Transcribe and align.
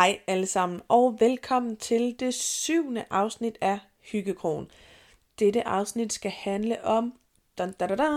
Hej 0.00 0.20
alle 0.26 0.46
sammen, 0.46 0.80
og 0.88 1.16
velkommen 1.20 1.76
til 1.76 2.16
det 2.20 2.34
syvende 2.34 3.04
afsnit 3.10 3.58
af 3.60 3.78
Hyggekrogen. 4.12 4.70
Dette 5.38 5.68
afsnit 5.68 6.12
skal 6.12 6.30
handle 6.30 6.84
om 6.84 7.12
dun, 7.58 7.72
da, 7.72 7.86
da, 7.86 7.96
da, 7.96 8.08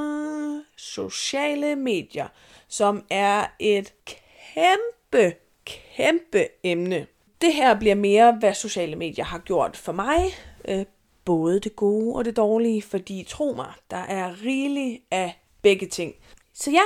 sociale 0.78 1.76
medier, 1.76 2.28
som 2.68 3.06
er 3.10 3.46
et 3.60 3.94
kæmpe, 4.06 5.36
kæmpe 5.66 6.48
emne. 6.64 7.08
Det 7.42 7.54
her 7.54 7.80
bliver 7.80 7.96
mere, 7.96 8.32
hvad 8.40 8.54
sociale 8.54 8.96
medier 8.96 9.26
har 9.26 9.40
gjort 9.40 9.78
for 9.78 9.92
mig, 9.92 10.24
øh, 10.68 10.86
både 11.26 11.60
det 11.60 11.76
gode 11.76 12.16
og 12.16 12.26
det 12.26 12.38
dårlige, 12.38 12.82
fordi 12.82 13.26
tro 13.28 13.54
mig, 13.56 13.74
der 13.92 13.98
er 13.98 14.44
rigeligt 14.44 15.04
af 15.12 15.40
begge 15.62 15.88
ting. 15.88 16.16
Så 16.54 16.72
ja, 16.72 16.84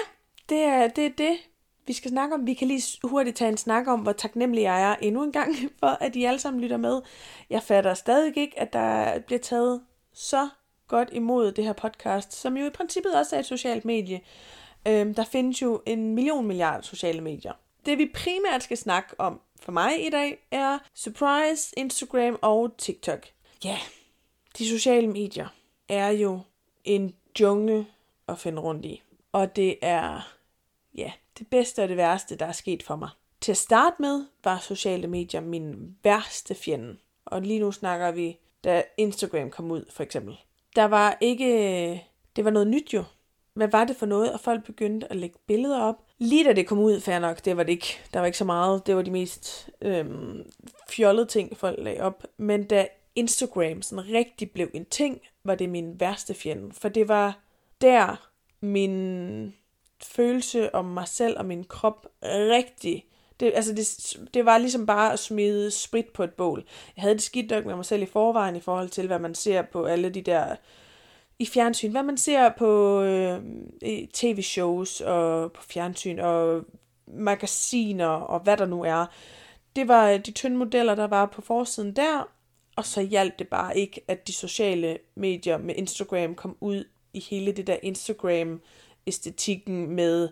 det 0.50 0.64
er 0.64 0.88
det, 0.88 1.06
er 1.06 1.12
det 1.18 1.38
vi 1.88 1.94
skal 1.94 2.12
snakke 2.12 2.36
om. 2.36 2.48
Vi 2.48 2.54
kan 2.54 2.68
lige 2.68 3.00
hurtigt 3.04 3.38
tage 3.38 3.50
en 3.50 3.58
snak 3.58 3.88
om, 3.88 4.00
hvor 4.00 4.12
taknemmelig 4.12 4.62
jeg 4.62 4.92
er 4.92 4.96
endnu 5.02 5.24
en 5.24 5.32
gang 5.32 5.56
for, 5.80 5.88
at 5.88 6.16
I 6.16 6.24
alle 6.24 6.40
sammen 6.40 6.62
lytter 6.62 6.78
med. 6.78 7.02
Jeg 7.50 7.64
fatter 7.64 7.94
stadig 7.94 8.38
ikke, 8.38 8.60
at 8.60 8.74
der 8.74 9.20
bliver 9.20 9.40
taget 9.40 9.82
så 10.14 10.50
godt 10.88 11.10
imod 11.12 11.52
det 11.52 11.64
her 11.64 11.74
podcast, 11.74 12.34
som 12.34 12.58
jo 12.58 12.66
i 12.66 12.70
princippet 12.70 13.16
også 13.16 13.36
er 13.36 13.40
et 13.40 13.46
socialt 13.46 13.86
medie. 13.86 14.22
Øhm, 14.88 15.14
der 15.14 15.24
findes 15.24 15.62
jo 15.62 15.82
en 15.86 16.16
million 16.16 16.48
milliard 16.48 16.84
sociale 16.84 17.22
medier. 17.22 17.54
Det 17.86 17.98
vi 17.98 18.12
primært 18.14 18.64
skal 18.64 18.78
snakke 18.78 19.16
om 19.18 19.42
for 19.62 19.72
mig 19.72 20.06
i 20.06 20.10
dag 20.10 20.48
er 20.52 20.80
Surprise, 20.94 21.74
Instagram 21.78 22.40
og 22.42 22.78
TikTok. 22.78 23.28
Ja, 23.64 23.78
de 24.58 24.70
sociale 24.70 25.08
medier 25.08 25.48
er 25.90 26.10
jo 26.10 26.40
en 26.84 27.16
jungle 27.40 27.86
at 28.28 28.40
finde 28.40 28.62
rundt 28.62 28.86
i. 28.86 29.02
Og 29.32 29.56
det 29.56 29.76
er, 29.82 30.34
ja, 30.96 31.12
det 31.40 31.48
bedste 31.48 31.84
og 31.84 31.90
det 31.90 31.98
værste, 31.98 32.36
der 32.36 32.46
er 32.46 32.52
sket 32.52 32.84
for 32.84 32.96
mig. 32.96 33.10
Til 33.42 33.52
at 33.52 33.58
starte 33.58 33.96
med 34.00 34.26
var 34.44 34.60
sociale 34.60 35.08
medier 35.08 35.42
min 35.42 35.96
værste 36.04 36.56
fjende. 36.56 36.98
Og 37.26 37.42
lige 37.42 37.60
nu 37.60 37.72
snakker 37.72 38.12
vi, 38.12 38.40
da 38.64 38.84
Instagram 38.98 39.50
kom 39.50 39.72
ud, 39.72 39.86
for 39.90 40.04
eksempel. 40.04 40.38
Der 40.76 40.86
var 40.86 41.18
ikke... 41.22 42.08
Det 42.36 42.46
var 42.46 42.52
noget 42.52 42.68
nyt 42.68 42.94
jo. 42.94 43.04
Hvad 43.54 43.68
var 43.68 43.86
det 43.86 43.96
for 43.96 44.06
noget? 44.06 44.34
Og 44.34 44.40
folk 44.40 44.66
begyndte 44.66 45.12
at 45.12 45.16
lægge 45.16 45.38
billeder 45.48 45.82
op. 45.82 45.96
Lige 46.18 46.44
da 46.44 46.54
det 46.54 46.68
kom 46.68 46.80
ud, 46.80 47.00
fair 47.00 47.20
nok, 47.20 47.46
det 47.46 47.58
var 47.58 47.64
det 47.64 47.72
ikke. 47.72 48.00
Der 48.14 48.20
var 48.20 48.26
ikke 48.26 48.38
så 48.38 48.46
meget. 48.46 48.88
Det 48.88 48.96
var 48.96 49.02
de 49.02 49.12
mest 49.12 49.70
øhm, 49.82 50.52
fjollede 50.90 51.26
ting, 51.26 51.58
folk 51.58 51.80
lagde 51.80 52.02
op. 52.02 52.24
Men 52.38 52.64
da 52.64 52.88
Instagram 53.16 53.82
sådan 53.82 54.14
rigtig 54.14 54.52
blev 54.52 54.70
en 54.74 54.86
ting, 54.86 55.20
var 55.44 55.56
det 55.56 55.70
min 55.70 56.00
værste 56.00 56.34
fjende. 56.34 56.74
For 56.74 56.90
det 56.90 57.08
var 57.08 57.40
der, 57.82 58.30
min 58.62 59.54
følelse 60.04 60.76
om 60.76 60.86
mig 60.86 61.08
selv 61.08 61.38
og 61.38 61.46
min 61.46 61.64
krop 61.64 62.08
rigtig. 62.24 63.06
Det, 63.40 63.52
altså 63.56 63.74
det, 63.74 64.18
det 64.34 64.46
var 64.46 64.58
ligesom 64.58 64.86
bare 64.86 65.14
at 65.14 65.20
smide 65.20 65.72
sprit 65.72 66.06
på 66.06 66.24
et 66.24 66.34
bål. 66.34 66.64
Jeg 66.96 67.02
havde 67.02 67.14
det 67.14 67.24
skidt 67.24 67.52
nok 67.52 67.66
med 67.66 67.76
mig 67.76 67.86
selv 67.86 68.02
i 68.02 68.06
forvejen 68.06 68.56
i 68.56 68.60
forhold 68.60 68.90
til, 68.90 69.08
hvad 69.08 69.20
man 69.20 69.36
ser 69.36 69.62
på 69.62 69.86
alle 69.86 70.10
de 70.10 70.22
der 70.22 70.56
i 71.40 71.46
fjernsyn. 71.46 71.92
Hvad 71.92 72.04
man 72.04 72.18
ser 72.18 72.50
på 72.58 73.02
øh, 73.02 73.42
tv-shows 74.14 75.02
og 75.02 75.52
på 75.52 75.64
fjernsyn 75.64 76.20
og 76.20 76.64
magasiner 77.08 78.08
og 78.08 78.40
hvad 78.40 78.58
der 78.58 78.66
nu 78.66 78.84
er. 78.84 79.06
Det 79.76 79.88
var 79.88 80.10
øh, 80.10 80.20
de 80.26 80.32
tynde 80.32 80.58
modeller, 80.58 80.96
der 80.96 81.08
var 81.08 81.26
på 81.26 81.42
forsiden 81.42 81.96
der. 81.96 82.30
Og 82.76 82.86
så 82.86 83.02
hjalp 83.02 83.40
det 83.40 83.48
bare 83.48 83.78
ikke, 83.78 84.02
at 84.08 84.28
de 84.28 84.34
sociale 84.34 84.98
medier 85.16 85.58
med 85.58 85.76
Instagram 85.76 86.36
kom 86.36 86.58
ud 86.60 86.84
i 87.14 87.20
hele 87.30 87.52
det 87.52 87.68
der 87.68 87.78
Instagram 87.84 88.62
æstetikken 89.08 89.96
med, 89.96 90.30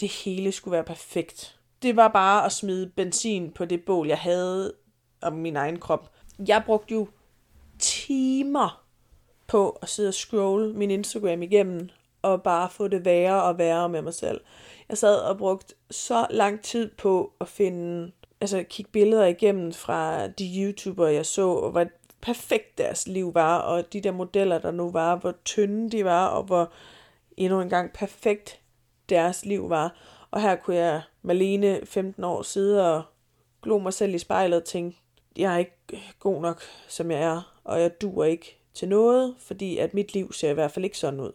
det 0.00 0.08
hele 0.08 0.52
skulle 0.52 0.72
være 0.72 0.84
perfekt. 0.84 1.58
Det 1.82 1.96
var 1.96 2.08
bare 2.08 2.44
at 2.44 2.52
smide 2.52 2.90
benzin 2.96 3.50
på 3.50 3.64
det 3.64 3.84
bål, 3.84 4.08
jeg 4.08 4.18
havde 4.18 4.74
om 5.22 5.32
min 5.32 5.56
egen 5.56 5.80
krop. 5.80 6.12
Jeg 6.48 6.62
brugte 6.66 6.94
jo 6.94 7.08
timer 7.78 8.84
på 9.46 9.70
at 9.82 9.88
sidde 9.88 10.08
og 10.08 10.14
scrolle 10.14 10.74
min 10.74 10.90
Instagram 10.90 11.42
igennem, 11.42 11.88
og 12.22 12.42
bare 12.42 12.70
få 12.70 12.88
det 12.88 13.04
værre 13.04 13.42
og 13.42 13.58
værre 13.58 13.88
med 13.88 14.02
mig 14.02 14.14
selv. 14.14 14.40
Jeg 14.88 14.98
sad 14.98 15.16
og 15.16 15.38
brugte 15.38 15.74
så 15.90 16.26
lang 16.30 16.62
tid 16.62 16.90
på 16.98 17.32
at 17.40 17.48
finde, 17.48 18.12
altså 18.40 18.64
kigge 18.68 18.90
billeder 18.90 19.26
igennem 19.26 19.72
fra 19.72 20.26
de 20.26 20.54
YouTubere, 20.56 21.12
jeg 21.12 21.26
så, 21.26 21.48
og 21.48 21.70
hvor 21.70 21.86
perfekt 22.20 22.78
deres 22.78 23.08
liv 23.08 23.34
var, 23.34 23.58
og 23.58 23.92
de 23.92 24.00
der 24.00 24.12
modeller, 24.12 24.58
der 24.58 24.70
nu 24.70 24.90
var, 24.90 25.16
hvor 25.16 25.34
tynde 25.44 25.90
de 25.90 26.04
var, 26.04 26.26
og 26.26 26.42
hvor 26.42 26.72
endnu 27.36 27.60
en 27.60 27.68
gang 27.68 27.92
perfekt 27.92 28.60
deres 29.08 29.44
liv 29.44 29.70
var. 29.70 29.96
Og 30.30 30.42
her 30.42 30.56
kunne 30.56 30.76
jeg, 30.76 31.02
Malene, 31.22 31.80
15 31.84 32.24
år, 32.24 32.42
sidde 32.42 32.94
og 32.94 33.02
glo 33.62 33.78
mig 33.78 33.92
selv 33.92 34.14
i 34.14 34.18
spejlet 34.18 34.56
og 34.56 34.64
tænke, 34.64 34.98
jeg 35.36 35.54
er 35.54 35.58
ikke 35.58 35.76
god 36.20 36.42
nok, 36.42 36.62
som 36.88 37.10
jeg 37.10 37.20
er, 37.22 37.60
og 37.64 37.80
jeg 37.80 38.00
duer 38.00 38.24
ikke 38.24 38.60
til 38.74 38.88
noget, 38.88 39.34
fordi 39.38 39.78
at 39.78 39.94
mit 39.94 40.14
liv 40.14 40.32
ser 40.32 40.50
i 40.50 40.54
hvert 40.54 40.70
fald 40.70 40.84
ikke 40.84 40.98
sådan 40.98 41.20
ud. 41.20 41.32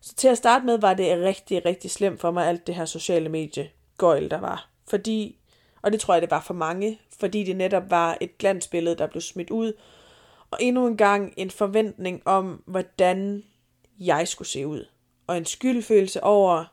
Så 0.00 0.14
til 0.14 0.28
at 0.28 0.38
starte 0.38 0.66
med 0.66 0.78
var 0.78 0.94
det 0.94 1.18
rigtig, 1.18 1.66
rigtig 1.66 1.90
slemt 1.90 2.20
for 2.20 2.30
mig, 2.30 2.46
alt 2.46 2.66
det 2.66 2.74
her 2.74 2.84
sociale 2.84 3.28
medie 3.28 3.70
gøjl, 3.98 4.30
der 4.30 4.40
var. 4.40 4.70
Fordi, 4.88 5.38
og 5.82 5.92
det 5.92 6.00
tror 6.00 6.14
jeg, 6.14 6.22
det 6.22 6.30
var 6.30 6.40
for 6.40 6.54
mange, 6.54 7.00
fordi 7.18 7.44
det 7.44 7.56
netop 7.56 7.90
var 7.90 8.18
et 8.20 8.38
glansbillede, 8.38 8.96
der 8.96 9.06
blev 9.06 9.20
smidt 9.20 9.50
ud, 9.50 9.72
og 10.50 10.58
endnu 10.60 10.86
en 10.86 10.96
gang 10.96 11.34
en 11.36 11.50
forventning 11.50 12.22
om, 12.24 12.62
hvordan 12.66 13.44
jeg 13.98 14.28
skulle 14.28 14.48
se 14.48 14.66
ud 14.66 14.84
og 15.26 15.36
en 15.36 15.44
skyldfølelse 15.44 16.24
over, 16.24 16.64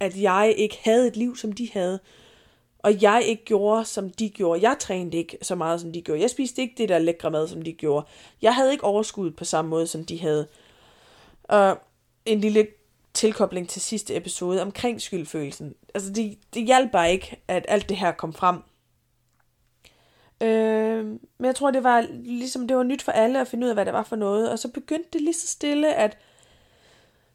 at 0.00 0.20
jeg 0.20 0.54
ikke 0.56 0.78
havde 0.84 1.06
et 1.06 1.16
liv, 1.16 1.36
som 1.36 1.52
de 1.52 1.70
havde. 1.72 2.00
Og 2.78 3.02
jeg 3.02 3.22
ikke 3.26 3.44
gjorde, 3.44 3.84
som 3.84 4.10
de 4.10 4.30
gjorde. 4.30 4.68
Jeg 4.68 4.76
trænede 4.80 5.16
ikke 5.16 5.38
så 5.42 5.54
meget, 5.54 5.80
som 5.80 5.92
de 5.92 6.02
gjorde. 6.02 6.20
Jeg 6.20 6.30
spiste 6.30 6.62
ikke 6.62 6.74
det 6.78 6.88
der 6.88 6.98
lækre 6.98 7.30
mad, 7.30 7.48
som 7.48 7.62
de 7.62 7.72
gjorde. 7.72 8.06
Jeg 8.42 8.54
havde 8.54 8.72
ikke 8.72 8.84
overskud 8.84 9.30
på 9.30 9.44
samme 9.44 9.68
måde, 9.68 9.86
som 9.86 10.04
de 10.04 10.20
havde. 10.20 10.48
Og 11.44 11.78
en 12.26 12.40
lille 12.40 12.66
tilkobling 13.14 13.68
til 13.68 13.82
sidste 13.82 14.16
episode 14.16 14.62
omkring 14.62 15.00
skyldfølelsen. 15.00 15.74
Altså, 15.94 16.12
det, 16.12 16.38
det 16.54 16.66
hjalp 16.66 16.92
bare 16.92 17.12
ikke, 17.12 17.42
at 17.48 17.64
alt 17.68 17.88
det 17.88 17.96
her 17.96 18.12
kom 18.12 18.32
frem. 18.32 18.56
Øh, 20.42 21.04
men 21.38 21.44
jeg 21.44 21.54
tror, 21.54 21.70
det 21.70 21.84
var 21.84 22.06
ligesom 22.12 22.68
det 22.68 22.76
var 22.76 22.82
nyt 22.82 23.02
for 23.02 23.12
alle 23.12 23.40
at 23.40 23.48
finde 23.48 23.64
ud 23.64 23.68
af, 23.68 23.76
hvad 23.76 23.84
det 23.84 23.92
var 23.92 24.02
for 24.02 24.16
noget. 24.16 24.50
Og 24.50 24.58
så 24.58 24.68
begyndte 24.68 25.08
det 25.12 25.20
lige 25.20 25.34
så 25.34 25.46
stille, 25.46 25.94
at 25.94 26.18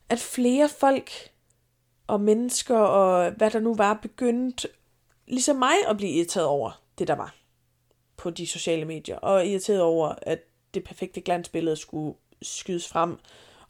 at 0.09 0.19
flere 0.19 0.69
folk 0.69 1.11
og 2.07 2.21
mennesker 2.21 2.77
og 2.77 3.31
hvad 3.31 3.51
der 3.51 3.59
nu 3.59 3.75
var, 3.75 3.93
begyndt 4.01 4.65
ligesom 5.27 5.55
mig 5.55 5.73
at 5.87 5.97
blive 5.97 6.11
irriteret 6.11 6.45
over 6.45 6.81
det, 6.97 7.07
der 7.07 7.15
var 7.15 7.35
på 8.17 8.29
de 8.29 8.47
sociale 8.47 8.85
medier. 8.85 9.17
Og 9.17 9.47
irriteret 9.47 9.81
over, 9.81 10.13
at 10.21 10.39
det 10.73 10.83
perfekte 10.83 11.21
glansbillede 11.21 11.75
skulle 11.75 12.15
skydes 12.41 12.87
frem, 12.87 13.17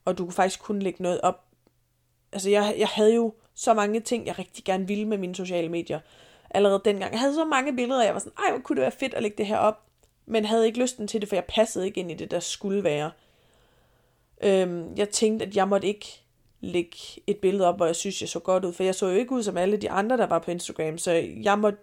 og 0.06 0.18
du 0.18 0.23
kunne 0.23 0.34
faktisk 0.34 0.62
kun 0.62 0.79
lægge 0.79 1.03
noget 1.03 1.22
op. 1.22 1.46
Altså, 2.31 2.50
jeg, 2.50 2.75
jeg 2.78 2.88
havde 2.88 3.16
jo 3.16 3.34
så 3.53 3.73
mange 3.73 4.00
ting, 4.00 4.25
jeg 4.25 4.40
rigtig 4.40 4.63
gerne 4.63 4.88
ville 4.88 5.06
med 5.06 5.17
mine 5.17 5.35
sociale 5.35 5.69
medier. 5.69 6.00
Allerede 6.50 6.81
dengang. 6.85 7.12
Jeg 7.12 7.19
havde 7.19 7.35
så 7.35 7.46
mange 7.46 7.75
billeder, 7.75 8.00
og 8.00 8.06
jeg 8.06 8.13
var 8.13 8.19
sådan, 8.19 8.38
ej, 8.46 8.52
hvor 8.52 8.62
kunne 8.62 8.75
det 8.75 8.81
være 8.81 8.91
fedt 8.91 9.13
at 9.13 9.23
lægge 9.23 9.38
det 9.38 9.46
her 9.46 9.57
op. 9.57 9.81
Men 10.25 10.46
havde 10.46 10.66
ikke 10.66 10.79
lysten 10.79 11.07
til 11.07 11.22
det, 11.22 11.29
for 11.29 11.35
jeg 11.35 11.46
passede 11.46 11.85
ikke 11.85 12.00
ind 12.00 12.12
i 12.12 12.13
det, 12.13 12.31
der 12.31 12.40
skulle 12.40 12.84
være. 12.84 13.12
Øhm, 14.44 14.96
jeg 14.97 15.09
tænkte, 15.09 15.46
at 15.46 15.56
jeg 15.56 15.67
måtte 15.67 15.88
ikke 15.88 16.25
lægge 16.59 16.97
et 17.27 17.38
billede 17.38 17.67
op, 17.67 17.75
hvor 17.75 17.85
jeg 17.85 17.95
synes, 17.95 18.21
jeg 18.21 18.29
så 18.29 18.39
godt 18.39 18.66
ud. 18.66 18.73
For 18.73 18.83
jeg 18.83 18.95
så 18.95 19.07
jo 19.07 19.16
ikke 19.16 19.31
ud 19.31 19.43
som 19.43 19.57
alle 19.57 19.77
de 19.77 19.89
andre, 19.89 20.17
der 20.17 20.25
var 20.25 20.39
på 20.39 20.51
Instagram. 20.51 20.97
Så 20.97 21.11
jeg, 21.43 21.59
måtte, 21.59 21.79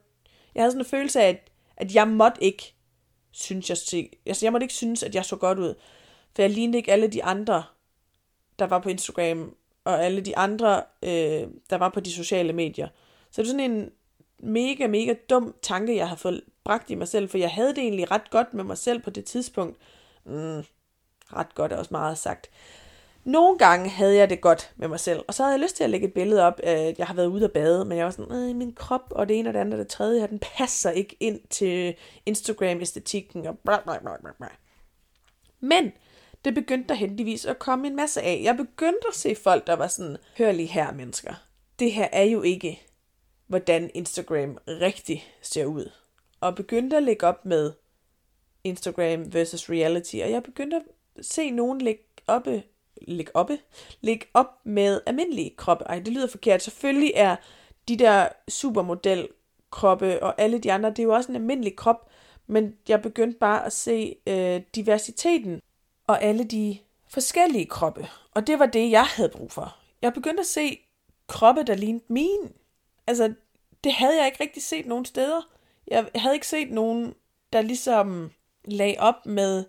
jeg 0.54 0.62
havde 0.62 0.70
sådan 0.70 0.80
en 0.80 0.86
følelse 0.86 1.20
af, 1.20 1.28
at, 1.28 1.50
at 1.76 1.94
jeg 1.94 2.08
måtte 2.08 2.44
ikke 2.44 2.74
synes, 3.30 3.70
jeg, 3.70 4.08
altså 4.26 4.46
jeg 4.46 4.52
måtte 4.52 4.64
ikke 4.64 4.74
synes, 4.74 5.02
at 5.02 5.14
jeg 5.14 5.24
så 5.24 5.36
godt 5.36 5.58
ud. 5.58 5.74
For 6.34 6.42
jeg 6.42 6.50
lignede 6.50 6.78
ikke 6.78 6.92
alle 6.92 7.08
de 7.08 7.24
andre, 7.24 7.64
der 8.58 8.66
var 8.66 8.78
på 8.78 8.88
Instagram, 8.88 9.56
og 9.84 10.04
alle 10.04 10.20
de 10.20 10.36
andre, 10.36 10.82
øh, 11.02 11.48
der 11.70 11.76
var 11.76 11.88
på 11.88 12.00
de 12.00 12.12
sociale 12.12 12.52
medier. 12.52 12.88
Så 13.30 13.42
det 13.42 13.48
er 13.48 13.52
sådan 13.52 13.70
en 13.70 13.90
mega, 14.38 14.86
mega 14.86 15.14
dum 15.30 15.54
tanke, 15.62 15.96
jeg 15.96 16.08
har 16.08 16.16
fået 16.16 16.42
bragt 16.64 16.90
i 16.90 16.94
mig 16.94 17.08
selv, 17.08 17.28
for 17.28 17.38
jeg 17.38 17.50
havde 17.50 17.68
det 17.68 17.78
egentlig 17.78 18.10
ret 18.10 18.30
godt 18.30 18.54
med 18.54 18.64
mig 18.64 18.78
selv 18.78 19.02
på 19.02 19.10
det 19.10 19.24
tidspunkt. 19.24 19.78
Mm, 20.24 20.64
ret 21.32 21.54
godt 21.54 21.72
er 21.72 21.76
også 21.76 21.94
meget 21.94 22.18
sagt. 22.18 22.50
Nogle 23.24 23.58
gange 23.58 23.88
havde 23.88 24.16
jeg 24.16 24.30
det 24.30 24.40
godt 24.40 24.72
med 24.76 24.88
mig 24.88 25.00
selv, 25.00 25.24
og 25.28 25.34
så 25.34 25.42
havde 25.42 25.54
jeg 25.54 25.60
lyst 25.60 25.76
til 25.76 25.84
at 25.84 25.90
lægge 25.90 26.06
et 26.06 26.14
billede 26.14 26.42
op, 26.42 26.60
at 26.62 26.98
jeg 26.98 27.06
har 27.06 27.14
været 27.14 27.26
ude 27.26 27.44
at 27.44 27.52
bade, 27.52 27.84
men 27.84 27.98
jeg 27.98 28.04
var 28.04 28.10
sådan, 28.10 28.34
øh, 28.34 28.56
min 28.56 28.74
krop 28.74 29.04
og 29.10 29.28
det 29.28 29.38
ene 29.38 29.50
og 29.50 29.54
det 29.54 29.60
andet 29.60 29.74
og 29.74 29.78
det 29.78 29.88
tredje 29.88 30.20
her, 30.20 30.26
den 30.26 30.38
passer 30.38 30.90
ikke 30.90 31.16
ind 31.20 31.40
til 31.50 31.94
Instagram-æstetikken 32.26 33.46
og 33.46 33.58
bla 33.58 33.80
bla 33.80 33.98
bla 33.98 34.32
bla. 34.38 34.48
Men 35.60 35.92
det 36.44 36.54
begyndte 36.54 36.88
der 36.88 36.94
heldigvis 36.94 37.46
at 37.46 37.58
komme 37.58 37.86
en 37.86 37.96
masse 37.96 38.22
af. 38.22 38.40
Jeg 38.44 38.56
begyndte 38.56 39.08
at 39.08 39.14
se 39.14 39.34
folk, 39.34 39.66
der 39.66 39.76
var 39.76 39.86
sådan, 39.86 40.16
hør 40.38 40.52
lige 40.52 40.68
her 40.68 40.92
mennesker. 40.92 41.34
Det 41.78 41.92
her 41.92 42.08
er 42.12 42.24
jo 42.24 42.42
ikke, 42.42 42.82
hvordan 43.46 43.90
Instagram 43.94 44.58
rigtig 44.66 45.24
ser 45.42 45.64
ud. 45.64 45.90
Og 46.40 46.54
begyndte 46.54 46.96
at 46.96 47.02
lægge 47.02 47.26
op 47.26 47.44
med 47.44 47.72
Instagram 48.64 49.34
versus 49.34 49.70
reality, 49.70 50.16
og 50.16 50.30
jeg 50.30 50.42
begyndte 50.42 50.76
at 50.76 50.82
se 51.24 51.50
nogen 51.50 51.80
lægge 51.80 52.04
oppe 52.26 52.62
lægge 53.08 53.36
oppe, 53.36 53.58
lægge 54.00 54.26
op 54.34 54.46
med 54.64 55.00
almindelig 55.06 55.56
krop. 55.56 55.82
Ej, 55.86 55.98
det 55.98 56.12
lyder 56.12 56.26
forkert. 56.26 56.62
Selvfølgelig 56.62 57.12
er 57.14 57.36
de 57.88 57.96
der 57.96 58.28
supermodel 58.48 59.28
kroppe 59.70 60.22
og 60.22 60.40
alle 60.40 60.58
de 60.58 60.72
andre, 60.72 60.90
det 60.90 60.98
er 60.98 61.02
jo 61.02 61.14
også 61.14 61.28
en 61.32 61.36
almindelig 61.36 61.76
krop, 61.76 62.08
men 62.46 62.74
jeg 62.88 63.02
begyndte 63.02 63.38
bare 63.38 63.66
at 63.66 63.72
se 63.72 64.16
øh, 64.26 64.60
diversiteten 64.74 65.60
og 66.06 66.22
alle 66.22 66.44
de 66.44 66.78
forskellige 67.08 67.66
kroppe. 67.66 68.08
Og 68.34 68.46
det 68.46 68.58
var 68.58 68.66
det, 68.66 68.90
jeg 68.90 69.04
havde 69.04 69.28
brug 69.28 69.52
for. 69.52 69.76
Jeg 70.02 70.12
begyndte 70.12 70.40
at 70.40 70.46
se 70.46 70.78
kroppe, 71.26 71.62
der 71.62 71.74
lignede 71.74 72.04
mine. 72.08 72.48
Altså, 73.06 73.34
det 73.84 73.92
havde 73.92 74.18
jeg 74.18 74.26
ikke 74.26 74.42
rigtig 74.42 74.62
set 74.62 74.86
nogen 74.86 75.04
steder. 75.04 75.40
Jeg 75.86 76.06
havde 76.14 76.34
ikke 76.34 76.46
set 76.46 76.70
nogen, 76.70 77.14
der 77.52 77.62
ligesom 77.62 78.30
lag 78.64 78.96
op 79.00 79.26
med, 79.26 79.64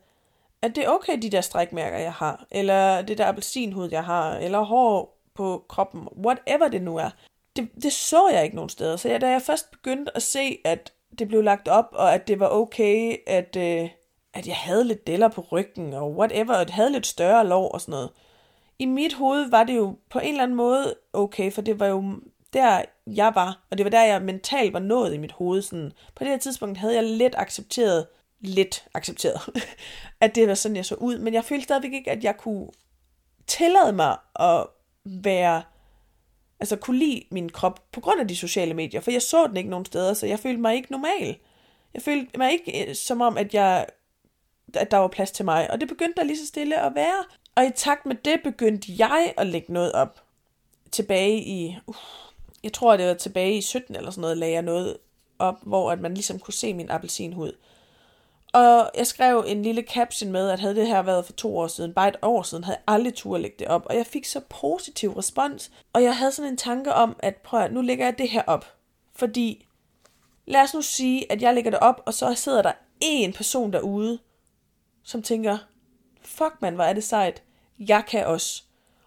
at 0.64 0.76
det 0.76 0.84
er 0.86 0.90
okay, 0.90 1.18
de 1.22 1.30
der 1.30 1.42
strækmærker, 1.42 1.98
jeg 1.98 2.14
har, 2.14 2.46
eller 2.52 3.02
det 3.02 3.18
der 3.18 3.26
appelsinhud, 3.26 3.90
jeg 3.92 4.04
har, 4.04 4.36
eller 4.36 4.62
hår 4.62 5.20
på 5.36 5.66
kroppen, 5.70 6.08
whatever 6.26 6.68
det 6.68 6.82
nu 6.82 6.98
er. 6.98 7.10
Det, 7.56 7.70
det 7.84 7.94
så 7.94 8.30
jeg 8.34 8.44
ikke 8.44 8.56
nogen 8.56 8.70
steder. 8.70 8.96
Så 8.96 9.10
jeg, 9.10 9.22
da 9.22 9.30
jeg 9.30 9.42
først 9.42 9.72
begyndte 9.72 10.16
at 10.16 10.22
se, 10.22 10.58
at 10.66 10.94
det 11.20 11.28
blev 11.28 11.42
lagt 11.42 11.68
op, 11.68 11.90
og 11.92 12.14
at 12.14 12.28
det 12.28 12.40
var 12.40 12.50
okay, 12.50 13.16
at, 13.28 13.56
øh, 13.56 13.90
at 14.34 14.48
jeg 14.48 14.56
havde 14.56 14.84
lidt 14.84 15.08
deller 15.08 15.28
på 15.28 15.42
ryggen, 15.52 15.94
og 15.94 16.12
whatever, 16.12 16.54
og 16.54 16.62
at 16.62 16.68
jeg 16.68 16.76
havde 16.76 16.92
lidt 16.92 17.08
større 17.08 17.48
lov 17.48 17.72
og 17.74 17.82
sådan 17.82 17.92
noget. 17.92 18.10
I 18.80 18.86
mit 18.86 19.14
hoved 19.14 19.50
var 19.50 19.64
det 19.64 19.78
jo 19.78 19.96
på 20.10 20.20
en 20.20 20.30
eller 20.30 20.44
anden 20.44 20.58
måde 20.58 20.96
okay, 21.14 21.52
for 21.52 21.62
det 21.62 21.80
var 21.80 21.88
jo 21.88 22.04
der, 22.54 22.82
jeg 23.08 23.32
var, 23.36 23.66
og 23.72 23.78
det 23.78 23.84
var 23.84 23.90
der, 23.90 24.04
jeg 24.04 24.22
mentalt 24.22 24.74
var 24.74 24.80
nået 24.80 25.14
i 25.14 25.18
mit 25.18 25.32
hoved. 25.32 25.62
Sådan. 25.62 25.92
På 26.16 26.24
det 26.24 26.32
her 26.32 26.38
tidspunkt 26.38 26.78
havde 26.78 26.96
jeg 26.96 27.04
lidt 27.04 27.36
accepteret, 27.38 28.08
lidt 28.44 28.86
accepteret, 28.94 29.42
at 30.22 30.36
det 30.36 30.48
var 30.48 30.54
sådan, 30.54 30.76
jeg 30.76 30.86
så 30.86 30.96
ud, 30.96 31.18
men 31.18 31.34
jeg 31.34 31.46
følte 31.46 31.64
stadigvæk 31.64 31.94
ikke, 31.94 32.12
at 32.12 32.24
jeg 32.24 32.38
kunne 32.38 32.68
tillade 33.48 33.94
mig 33.94 34.18
at 34.40 34.66
være, 35.06 35.64
altså 36.60 36.76
kunne 36.76 37.00
lide 37.00 37.24
min 37.32 37.50
krop 37.50 37.92
på 37.92 38.02
grund 38.02 38.20
af 38.20 38.28
de 38.28 38.36
sociale 38.36 38.74
medier, 38.74 39.02
for 39.02 39.12
jeg 39.12 39.22
så 39.22 39.48
den 39.48 39.58
ikke 39.58 39.70
nogen 39.70 39.86
steder, 39.86 40.14
så 40.14 40.26
jeg 40.26 40.40
følte 40.40 40.62
mig 40.62 40.76
ikke 40.76 40.92
normal. 40.92 41.38
Jeg 41.94 42.02
følte 42.02 42.38
mig 42.38 42.52
ikke 42.52 42.90
øh, 42.90 42.96
som 42.96 43.22
om, 43.22 43.38
at 43.38 43.54
jeg 43.54 43.86
at 44.76 44.92
der 44.92 44.98
var 44.98 45.08
plads 45.08 45.32
til 45.32 45.46
mig, 45.46 45.72
og 45.72 45.80
det 45.80 45.88
begyndte 45.88 46.16
der 46.16 46.24
lige 46.24 46.38
så 46.38 46.48
stille 46.48 46.82
at 46.82 46.96
være. 46.96 47.24
Og 47.56 47.66
i 47.66 47.72
takt 47.76 48.06
med 48.06 48.16
det 48.16 48.40
begyndte 48.44 48.88
jeg 48.98 49.34
at 49.38 49.48
lægge 49.48 49.74
noget 49.74 49.92
op. 49.92 50.24
Tilbage 50.92 51.44
i, 51.44 51.78
uh, 51.88 51.96
jeg 52.64 52.74
tror 52.74 52.98
det 52.98 53.08
var 53.08 53.14
tilbage 53.14 53.58
i 53.58 53.62
17 53.62 53.96
eller 53.96 54.12
sådan 54.12 54.22
noget, 54.22 54.38
lagde 54.38 54.54
jeg 54.54 54.62
noget 54.62 54.98
op, 55.40 55.56
hvor 55.62 55.92
at 55.92 56.00
man 56.00 56.14
ligesom 56.14 56.40
kunne 56.40 56.54
se 56.54 56.74
min 56.74 56.92
appelsinhud. 56.92 57.52
Og 58.54 58.92
jeg 58.96 59.08
skrev 59.08 59.44
en 59.48 59.64
lille 59.64 59.82
caption 59.82 60.32
med, 60.32 60.50
at 60.50 60.60
havde 60.60 60.76
det 60.76 60.88
her 60.88 61.02
været 61.02 61.26
for 61.26 61.34
to 61.34 61.58
år 61.58 61.68
siden, 61.68 61.94
bare 61.94 62.08
et 62.08 62.18
år 62.22 62.44
siden, 62.44 62.64
havde 62.64 62.78
jeg 62.78 62.94
aldrig 62.94 63.14
tur 63.14 63.36
at 63.36 63.42
lægge 63.42 63.56
det 63.60 63.68
op. 63.68 63.86
Og 63.90 63.96
jeg 63.96 64.06
fik 64.06 64.26
så 64.26 64.42
positiv 64.50 65.12
respons, 65.14 65.72
og 65.94 66.04
jeg 66.04 66.18
havde 66.18 66.32
sådan 66.32 66.52
en 66.52 66.58
tanke 66.58 66.94
om, 66.94 67.16
at 67.20 67.36
prøv 67.36 67.60
at, 67.60 67.74
nu 67.74 67.82
lægger 67.82 68.06
jeg 68.06 68.18
det 68.18 68.30
her 68.30 68.44
op. 68.48 68.66
Fordi, 69.16 69.68
lad 70.46 70.62
os 70.62 70.74
nu 70.74 70.82
sige, 70.82 71.32
at 71.32 71.42
jeg 71.42 71.54
lægger 71.54 71.72
det 71.72 71.80
op, 71.80 72.02
og 72.06 72.14
så 72.14 72.34
sidder 72.34 72.62
der 72.62 72.72
en 73.02 73.34
person 73.34 73.74
derude, 73.74 74.20
som 75.04 75.22
tænker, 75.22 75.58
fuck 76.22 76.54
man, 76.62 76.76
hvor 76.76 76.84
er 76.84 76.94
det 76.94 77.04
sejt, 77.04 77.44
jeg 77.80 78.04
kan 78.08 78.26
også. 78.26 78.64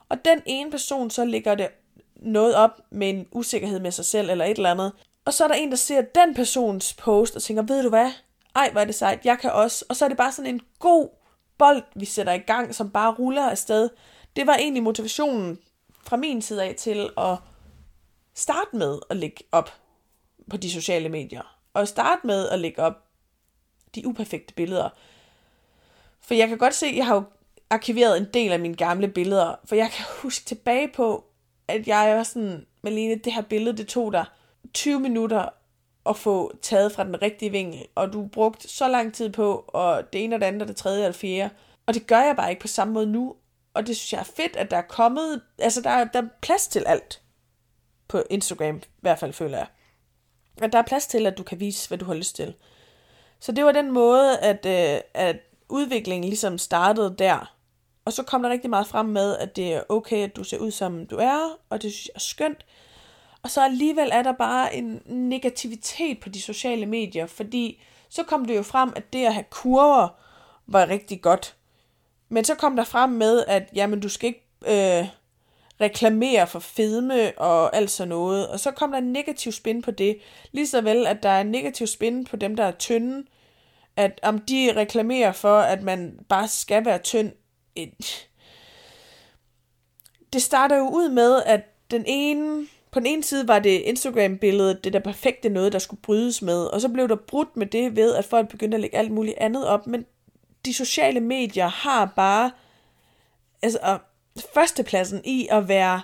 Og 0.09 0.25
den 0.25 0.43
ene 0.47 0.71
person 0.71 1.11
så 1.11 1.25
lægger 1.25 1.55
det 1.55 1.69
noget 2.17 2.55
op 2.55 2.81
med 2.91 3.11
en 3.11 3.27
usikkerhed 3.33 3.81
med 3.81 3.91
sig 3.91 4.05
selv 4.05 4.31
eller 4.31 4.45
et 4.45 4.57
eller 4.57 4.71
andet. 4.71 4.93
Og 5.25 5.35
så 5.35 5.45
er 5.45 5.49
der 5.49 5.55
en, 5.55 5.71
der 5.71 5.77
ser 5.77 6.01
den 6.01 6.35
persons 6.35 6.95
post 6.95 7.37
og 7.37 7.43
tænker, 7.43 7.63
ved 7.63 7.83
du 7.83 7.89
hvad, 7.89 8.11
ej 8.57 8.71
hvor 8.73 8.81
er 8.81 8.85
det 8.85 8.95
sejt, 8.95 9.25
jeg 9.25 9.39
kan 9.39 9.53
også. 9.53 9.85
Og 9.89 9.97
så 9.97 10.05
er 10.05 10.09
det 10.09 10.19
bare 10.19 10.33
sådan 10.33 10.55
en 10.55 10.61
god 10.79 11.09
bold, 11.59 11.83
vi 11.97 12.05
sætter 12.05 12.33
i 12.33 12.39
gang, 12.39 12.75
som 12.75 12.91
bare 12.91 13.15
ruller 13.15 13.51
afsted. 13.51 13.89
Det 14.37 14.47
var 14.47 14.55
egentlig 14.55 14.83
motivationen 14.83 15.59
fra 16.03 16.17
min 16.17 16.43
side 16.43 16.65
af 16.65 16.75
til 16.75 17.11
at 17.19 17.39
starte 18.35 18.77
med 18.77 18.99
at 19.11 19.17
lægge 19.17 19.45
op 19.53 19.75
på 20.51 20.57
de 20.57 20.71
sociale 20.71 21.09
medier. 21.09 21.59
Og 21.75 21.89
starte 21.89 22.27
med 22.27 22.49
at 22.49 22.59
lægge 22.59 22.83
op 22.83 23.07
de 23.95 24.07
uperfekte 24.07 24.55
billeder. 24.55 24.89
For 26.21 26.35
jeg 26.35 26.49
kan 26.49 26.59
godt 26.59 26.75
se, 26.75 26.87
at 26.87 26.97
jeg 26.97 27.07
har 27.07 27.15
jo 27.15 27.23
arkiveret 27.71 28.17
en 28.17 28.27
del 28.35 28.53
af 28.53 28.61
mine 28.61 28.77
gamle 28.77 29.09
billeder, 29.09 29.55
for 29.65 29.75
jeg 29.75 29.91
kan 29.91 30.05
huske 30.23 30.45
tilbage 30.45 30.89
på, 30.89 31.25
at 31.69 31.89
jeg 31.89 32.17
var 32.17 32.23
sådan, 32.23 32.67
Malene, 32.83 33.15
det 33.15 33.33
her 33.33 33.43
billede, 33.43 33.77
det 33.77 33.89
tog 33.89 34.13
dig 34.13 34.25
20 34.75 35.01
minutter 35.01 35.49
at 36.09 36.17
få 36.17 36.53
taget 36.63 36.93
fra 36.93 37.05
den 37.05 37.23
rigtige 37.23 37.51
vinkel, 37.51 37.87
og 37.95 38.13
du 38.13 38.27
brugt 38.27 38.71
så 38.71 38.89
lang 38.89 39.15
tid 39.15 39.31
på, 39.31 39.65
og 39.69 40.13
det 40.13 40.25
ene 40.25 40.37
og 40.37 40.41
det 40.41 40.47
andet, 40.47 40.63
og 40.63 40.69
det 40.69 40.77
tredje 40.77 41.07
og 41.07 41.13
det 41.13 41.21
fjerde. 41.21 41.51
Og 41.87 41.95
det 41.95 42.07
gør 42.07 42.21
jeg 42.21 42.37
bare 42.37 42.51
ikke 42.51 42.61
på 42.61 42.69
samme 42.69 42.95
måde 42.95 43.07
nu, 43.07 43.35
og 43.75 43.87
det 43.87 43.97
synes 43.97 44.13
jeg 44.13 44.21
er 44.21 44.25
fedt, 44.25 44.57
at 44.57 44.71
der 44.71 44.77
er 44.77 44.83
kommet, 44.89 45.43
altså 45.59 45.81
der 45.81 45.91
er, 45.91 46.05
der 46.05 46.23
er 46.23 46.29
plads 46.41 46.69
til 46.69 46.85
alt 46.87 47.23
på 48.09 48.23
Instagram, 48.31 48.77
i 48.77 49.01
hvert 49.01 49.19
fald 49.19 49.33
føler 49.33 49.59
jeg. 49.59 49.67
At 50.63 50.73
der 50.73 50.79
er 50.79 50.83
plads 50.83 51.07
til, 51.07 51.27
at 51.27 51.39
du 51.39 51.43
kan 51.43 51.61
vise, 51.61 51.89
hvad 51.89 51.99
du 51.99 52.05
har 52.05 52.15
lyst 52.15 52.37
til. 52.37 52.55
Så 53.41 53.53
det 53.53 53.65
var 53.65 53.73
den 53.73 53.91
måde, 53.91 54.39
at, 54.39 54.67
øh, 54.67 55.01
at 55.15 55.37
udviklingen 55.69 56.29
ligesom 56.29 56.59
startede 56.59 57.15
der. 57.19 57.57
Og 58.05 58.13
så 58.13 58.23
kom 58.23 58.43
der 58.43 58.51
rigtig 58.51 58.71
meget 58.71 58.87
frem 58.87 59.07
med, 59.07 59.37
at 59.37 59.57
det 59.57 59.75
er 59.75 59.83
okay, 59.89 60.25
at 60.25 60.37
du 60.37 60.45
ser 60.45 60.59
ud 60.59 60.71
som 60.71 61.07
du 61.07 61.17
er, 61.17 61.59
og 61.71 61.83
det 61.83 61.93
synes 61.93 62.07
jeg 62.07 62.13
er 62.15 62.21
skønt. 62.21 62.65
Og 63.47 63.51
så 63.51 63.65
alligevel 63.65 64.11
er 64.13 64.23
der 64.23 64.33
bare 64.33 64.75
en 64.75 65.03
negativitet 65.07 66.21
på 66.21 66.29
de 66.29 66.43
sociale 66.43 66.87
medier, 66.87 67.27
fordi 67.27 67.83
så 68.09 68.23
kom 68.23 68.45
det 68.45 68.57
jo 68.57 68.63
frem, 68.63 68.93
at 68.97 69.13
det 69.13 69.25
at 69.25 69.35
have 69.35 69.45
kurver 69.51 70.09
var 70.67 70.89
rigtig 70.89 71.23
godt. 71.23 71.57
Men 72.29 72.45
så 72.45 72.55
kom 72.55 72.77
der 72.77 72.85
frem 72.85 73.11
med, 73.11 73.45
at 73.49 73.69
jamen, 73.75 74.01
du 74.01 74.09
skal 74.09 74.27
ikke 74.27 74.47
øh, 74.67 75.09
reklamere 75.81 76.47
for 76.47 76.59
fedme 76.59 77.39
og 77.39 77.77
alt 77.77 77.91
sådan 77.91 78.09
noget. 78.09 78.49
Og 78.49 78.61
så 78.61 78.71
kom 78.71 78.91
der 78.91 78.99
en 78.99 79.13
negativ 79.13 79.53
spin 79.53 79.83
på 79.83 79.91
det. 79.91 80.19
Lige 80.53 80.67
så 80.67 80.81
vel, 80.81 81.07
at 81.07 81.23
der 81.23 81.29
er 81.29 81.41
en 81.41 81.51
negativ 81.51 81.87
spin 81.87 82.25
på 82.25 82.37
dem, 82.37 82.57
der 82.57 82.65
er 82.65 82.73
tynde, 82.73 83.27
at 83.97 84.21
om 84.23 84.39
de 84.39 84.73
reklamerer 84.77 85.33
for, 85.33 85.59
at 85.59 85.83
man 85.83 86.19
bare 86.29 86.49
skal 86.49 86.85
være 86.85 86.99
tynd. 86.99 87.33
Det 90.33 90.43
starter 90.43 90.77
jo 90.77 90.89
ud 90.89 91.09
med, 91.09 91.43
at 91.43 91.61
den 91.91 92.05
ene, 92.07 92.67
på 92.91 93.01
den 93.01 93.07
ene 93.07 93.25
side 93.25 93.49
var 93.49 93.59
det 93.59 93.81
Instagram-billedet, 93.81 94.85
det 94.85 94.93
der 94.93 94.99
perfekte 94.99 95.49
noget, 95.49 95.73
der 95.73 95.79
skulle 95.79 96.03
brydes 96.03 96.43
med, 96.43 96.65
og 96.65 96.81
så 96.81 96.89
blev 96.89 97.09
der 97.09 97.17
brudt 97.17 97.57
med 97.57 97.67
det 97.67 97.97
ved, 97.97 98.15
at 98.15 98.25
folk 98.25 98.49
begyndte 98.49 98.75
at 98.75 98.81
lægge 98.81 98.97
alt 98.97 99.11
muligt 99.11 99.39
andet 99.39 99.67
op, 99.67 99.87
men 99.87 100.07
de 100.65 100.75
sociale 100.75 101.21
medier 101.21 101.69
har 101.69 102.13
bare 102.17 102.51
altså, 103.63 103.99
førstepladsen 104.55 105.21
i 105.25 105.49
at 105.51 105.69
være 105.69 106.03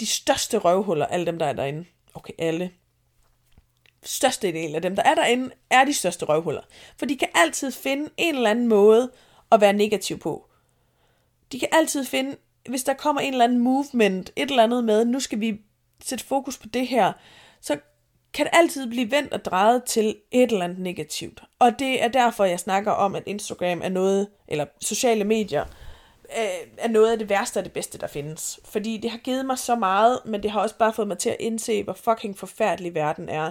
de 0.00 0.06
største 0.06 0.58
røvhuller, 0.58 1.06
alle 1.06 1.26
dem, 1.26 1.38
der 1.38 1.46
er 1.46 1.52
derinde. 1.52 1.84
Okay, 2.14 2.32
alle 2.38 2.70
største 4.02 4.52
del 4.52 4.74
af 4.74 4.82
dem, 4.82 4.96
der 4.96 5.02
er 5.02 5.14
derinde, 5.14 5.50
er 5.70 5.84
de 5.84 5.94
største 5.94 6.24
røvhuller. 6.24 6.62
For 6.96 7.06
de 7.06 7.16
kan 7.16 7.28
altid 7.34 7.72
finde 7.72 8.10
en 8.16 8.34
eller 8.34 8.50
anden 8.50 8.68
måde 8.68 9.10
at 9.52 9.60
være 9.60 9.72
negativ 9.72 10.18
på. 10.18 10.48
De 11.52 11.60
kan 11.60 11.68
altid 11.72 12.04
finde, 12.04 12.36
hvis 12.68 12.84
der 12.84 12.94
kommer 12.94 13.20
en 13.20 13.32
eller 13.32 13.44
anden 13.44 13.58
movement, 13.58 14.32
et 14.36 14.50
eller 14.50 14.62
andet 14.62 14.84
med, 14.84 15.04
nu 15.04 15.20
skal 15.20 15.40
vi 15.40 15.60
sætte 16.04 16.24
fokus 16.24 16.58
på 16.58 16.68
det 16.68 16.86
her, 16.86 17.12
så 17.60 17.78
kan 18.34 18.46
det 18.46 18.52
altid 18.54 18.90
blive 18.90 19.10
vendt 19.10 19.32
og 19.32 19.44
drejet 19.44 19.84
til 19.84 20.16
et 20.30 20.52
eller 20.52 20.64
andet 20.64 20.78
negativt. 20.78 21.42
Og 21.58 21.78
det 21.78 22.02
er 22.02 22.08
derfor, 22.08 22.44
jeg 22.44 22.60
snakker 22.60 22.92
om, 22.92 23.14
at 23.14 23.22
Instagram 23.26 23.80
er 23.84 23.88
noget, 23.88 24.28
eller 24.48 24.66
sociale 24.80 25.24
medier, 25.24 25.64
øh, 26.38 26.68
er 26.78 26.88
noget 26.88 27.12
af 27.12 27.18
det 27.18 27.28
værste 27.28 27.58
og 27.58 27.64
det 27.64 27.72
bedste, 27.72 27.98
der 27.98 28.06
findes. 28.06 28.60
Fordi 28.64 28.96
det 28.96 29.10
har 29.10 29.18
givet 29.18 29.46
mig 29.46 29.58
så 29.58 29.76
meget, 29.76 30.20
men 30.24 30.42
det 30.42 30.50
har 30.50 30.60
også 30.60 30.78
bare 30.78 30.92
fået 30.92 31.08
mig 31.08 31.18
til 31.18 31.30
at 31.30 31.36
indse, 31.40 31.82
hvor 31.82 31.92
fucking 31.92 32.38
forfærdelig 32.38 32.94
verden 32.94 33.28
er 33.28 33.50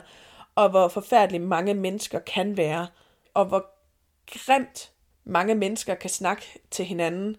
og 0.55 0.69
hvor 0.69 0.87
forfærdeligt 0.87 1.43
mange 1.43 1.73
mennesker 1.73 2.19
kan 2.19 2.57
være, 2.57 2.87
og 3.33 3.45
hvor 3.45 3.65
grimt 4.25 4.91
mange 5.23 5.55
mennesker 5.55 5.95
kan 5.95 6.09
snakke 6.09 6.59
til 6.71 6.85
hinanden. 6.85 7.35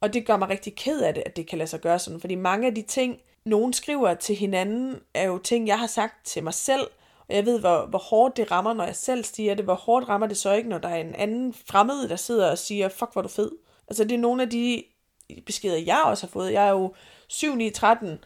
Og 0.00 0.12
det 0.12 0.26
gør 0.26 0.36
mig 0.36 0.48
rigtig 0.48 0.76
ked 0.76 1.00
af 1.00 1.14
det, 1.14 1.22
at 1.26 1.36
det 1.36 1.46
kan 1.46 1.58
lade 1.58 1.70
sig 1.70 1.80
gøre 1.80 1.98
sådan, 1.98 2.20
fordi 2.20 2.34
mange 2.34 2.66
af 2.66 2.74
de 2.74 2.82
ting, 2.82 3.18
nogen 3.44 3.72
skriver 3.72 4.14
til 4.14 4.36
hinanden, 4.36 5.00
er 5.14 5.24
jo 5.24 5.38
ting, 5.38 5.66
jeg 5.66 5.78
har 5.78 5.86
sagt 5.86 6.26
til 6.26 6.44
mig 6.44 6.54
selv, 6.54 6.86
og 7.28 7.36
jeg 7.36 7.46
ved, 7.46 7.60
hvor, 7.60 7.86
hvor 7.86 7.98
hårdt 7.98 8.36
det 8.36 8.50
rammer, 8.50 8.72
når 8.72 8.84
jeg 8.84 8.96
selv 8.96 9.24
siger 9.24 9.54
det. 9.54 9.64
Hvor 9.64 9.74
hårdt 9.74 10.08
rammer 10.08 10.26
det 10.26 10.36
så 10.36 10.52
ikke, 10.52 10.68
når 10.68 10.78
der 10.78 10.88
er 10.88 11.00
en 11.00 11.14
anden 11.14 11.54
fremmed, 11.54 12.08
der 12.08 12.16
sidder 12.16 12.50
og 12.50 12.58
siger, 12.58 12.88
fuck, 12.88 13.12
hvor 13.12 13.22
du 13.22 13.28
fed. 13.28 13.50
Altså, 13.88 14.04
det 14.04 14.12
er 14.12 14.18
nogle 14.18 14.42
af 14.42 14.50
de 14.50 14.84
beskeder, 15.46 15.76
jeg 15.76 16.02
også 16.04 16.26
har 16.26 16.30
fået. 16.30 16.52
Jeg 16.52 16.66
er 16.66 16.70
jo 16.70 16.94
7 17.28 17.54
9, 17.54 17.70
13, 17.70 18.24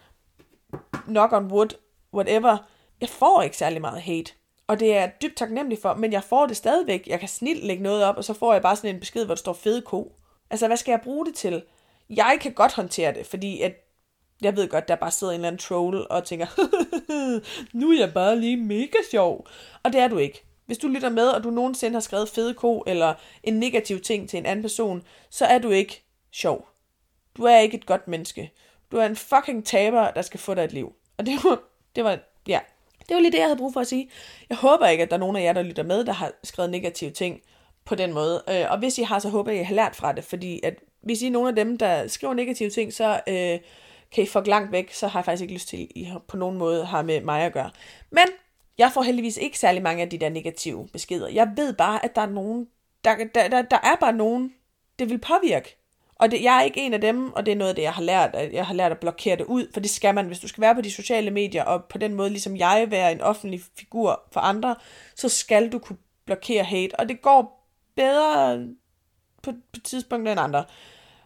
knock 1.06 1.32
on 1.32 1.52
wood, 1.52 1.68
whatever 2.14 2.56
jeg 3.00 3.08
får 3.08 3.42
ikke 3.42 3.56
særlig 3.56 3.80
meget 3.80 4.02
hate. 4.02 4.32
Og 4.66 4.80
det 4.80 4.94
er 4.94 5.00
jeg 5.00 5.12
dybt 5.22 5.36
taknemmelig 5.36 5.78
for, 5.78 5.94
men 5.94 6.12
jeg 6.12 6.24
får 6.24 6.46
det 6.46 6.56
stadigvæk. 6.56 7.06
Jeg 7.06 7.20
kan 7.20 7.28
snilt 7.28 7.64
lægge 7.64 7.82
noget 7.82 8.04
op, 8.04 8.16
og 8.16 8.24
så 8.24 8.34
får 8.34 8.52
jeg 8.52 8.62
bare 8.62 8.76
sådan 8.76 8.94
en 8.94 9.00
besked, 9.00 9.24
hvor 9.24 9.34
der 9.34 9.40
står 9.40 9.52
fede 9.52 9.82
ko. 9.82 10.12
Altså, 10.50 10.66
hvad 10.66 10.76
skal 10.76 10.92
jeg 10.92 11.00
bruge 11.04 11.26
det 11.26 11.34
til? 11.34 11.62
Jeg 12.10 12.38
kan 12.40 12.52
godt 12.52 12.72
håndtere 12.72 13.14
det, 13.14 13.26
fordi 13.26 13.60
at 13.60 13.72
jeg 14.42 14.56
ved 14.56 14.68
godt, 14.68 14.88
der 14.88 14.96
bare 14.96 15.10
sidder 15.10 15.32
en 15.32 15.34
eller 15.34 15.48
anden 15.48 15.58
troll 15.58 16.06
og 16.10 16.24
tænker, 16.24 16.46
nu 17.78 17.90
er 17.90 17.98
jeg 17.98 18.14
bare 18.14 18.40
lige 18.40 18.56
mega 18.56 18.98
sjov. 19.10 19.46
Og 19.82 19.92
det 19.92 20.00
er 20.00 20.08
du 20.08 20.18
ikke. 20.18 20.44
Hvis 20.66 20.78
du 20.78 20.88
lytter 20.88 21.10
med, 21.10 21.28
og 21.28 21.44
du 21.44 21.50
nogensinde 21.50 21.94
har 21.94 22.00
skrevet 22.00 22.28
fede 22.28 22.54
ko, 22.54 22.84
eller 22.86 23.14
en 23.42 23.54
negativ 23.54 24.00
ting 24.00 24.28
til 24.28 24.38
en 24.38 24.46
anden 24.46 24.62
person, 24.62 25.02
så 25.30 25.44
er 25.44 25.58
du 25.58 25.70
ikke 25.70 26.04
sjov. 26.32 26.68
Du 27.36 27.44
er 27.44 27.58
ikke 27.58 27.76
et 27.76 27.86
godt 27.86 28.08
menneske. 28.08 28.52
Du 28.92 28.96
er 28.96 29.06
en 29.06 29.16
fucking 29.16 29.66
taber, 29.66 30.10
der 30.10 30.22
skal 30.22 30.40
få 30.40 30.54
dig 30.54 30.64
et 30.64 30.72
liv. 30.72 30.92
Og 31.18 31.26
det 31.26 31.34
var, 31.44 31.62
det 31.96 32.04
var 32.04 32.18
ja, 32.48 32.60
Det 33.08 33.14
var 33.14 33.20
lige 33.20 33.32
det, 33.32 33.38
jeg 33.38 33.46
havde 33.46 33.58
brug 33.58 33.72
for 33.72 33.80
at 33.80 33.86
sige. 33.86 34.10
Jeg 34.48 34.56
håber 34.56 34.86
ikke, 34.86 35.02
at 35.02 35.10
der 35.10 35.16
er 35.16 35.20
nogen 35.20 35.36
af 35.36 35.42
jer, 35.42 35.52
der 35.52 35.62
lytter 35.62 35.82
med, 35.82 36.04
der 36.04 36.12
har 36.12 36.32
skrevet 36.44 36.70
negative 36.70 37.10
ting 37.10 37.40
på 37.84 37.94
den 37.94 38.12
måde. 38.12 38.42
Øh, 38.48 38.64
og 38.70 38.78
hvis 38.78 38.98
I 38.98 39.02
har, 39.02 39.18
så 39.18 39.28
håber 39.28 39.50
jeg, 39.50 39.60
at 39.60 39.64
I 39.64 39.66
har 39.66 39.74
lært 39.74 39.96
fra 39.96 40.12
det, 40.12 40.24
fordi 40.24 40.60
at 40.62 40.74
hvis 41.02 41.22
I 41.22 41.26
er 41.26 41.30
nogle 41.30 41.48
af 41.48 41.54
dem, 41.54 41.78
der 41.78 42.08
skriver 42.08 42.34
negative 42.34 42.70
ting, 42.70 42.92
så 42.92 43.20
øh, 43.28 43.58
kan 44.14 44.24
I 44.24 44.48
langt 44.48 44.72
væk, 44.72 44.92
så 44.92 45.06
har 45.06 45.20
jeg 45.20 45.24
faktisk 45.24 45.42
ikke 45.42 45.54
lyst 45.54 45.68
til, 45.68 45.76
at 45.76 45.86
I 45.94 46.12
på 46.28 46.36
nogen 46.36 46.58
måde 46.58 46.84
har 46.84 47.02
med 47.02 47.20
mig 47.20 47.42
at 47.42 47.52
gøre. 47.52 47.70
Men 48.10 48.24
jeg 48.78 48.90
får 48.92 49.02
heldigvis 49.02 49.36
ikke 49.36 49.58
særlig 49.58 49.82
mange 49.82 50.02
af 50.02 50.10
de 50.10 50.18
der 50.18 50.28
negative 50.28 50.88
beskeder. 50.92 51.28
Jeg 51.28 51.52
ved 51.56 51.72
bare, 51.72 52.04
at 52.04 52.16
der 52.16 52.22
er 52.22 52.30
nogen, 52.30 52.68
der, 53.04 53.16
der, 53.34 53.48
der, 53.48 53.62
der 53.62 53.76
er 53.76 53.96
bare 54.00 54.12
nogen, 54.12 54.54
det 54.98 55.10
vil 55.10 55.18
påvirke. 55.18 55.76
Og 56.14 56.30
det, 56.30 56.42
jeg 56.42 56.58
er 56.58 56.62
ikke 56.62 56.80
en 56.80 56.94
af 56.94 57.00
dem, 57.00 57.32
og 57.32 57.46
det 57.46 57.52
er 57.52 57.56
noget 57.56 57.68
af 57.68 57.74
det, 57.74 57.82
jeg 57.82 57.92
har 57.92 58.02
lært. 58.02 58.34
At 58.34 58.52
jeg 58.52 58.66
har 58.66 58.74
lært 58.74 58.92
at 58.92 59.00
blokere 59.00 59.36
det 59.36 59.44
ud, 59.44 59.66
for 59.72 59.80
det 59.80 59.90
skal 59.90 60.14
man. 60.14 60.26
Hvis 60.26 60.40
du 60.40 60.48
skal 60.48 60.60
være 60.60 60.74
på 60.74 60.80
de 60.80 60.90
sociale 60.90 61.30
medier, 61.30 61.64
og 61.64 61.84
på 61.84 61.98
den 61.98 62.14
måde, 62.14 62.30
ligesom 62.30 62.56
jeg, 62.56 62.86
være 62.90 63.12
en 63.12 63.20
offentlig 63.20 63.60
figur 63.78 64.22
for 64.32 64.40
andre, 64.40 64.76
så 65.14 65.28
skal 65.28 65.72
du 65.72 65.78
kunne 65.78 65.98
blokere 66.24 66.64
hate. 66.64 67.00
Og 67.00 67.08
det 67.08 67.22
går 67.22 67.68
bedre 67.96 68.58
på, 69.42 69.52
på 69.72 69.80
tidspunkter 69.80 70.32
end 70.32 70.40
andre. 70.40 70.64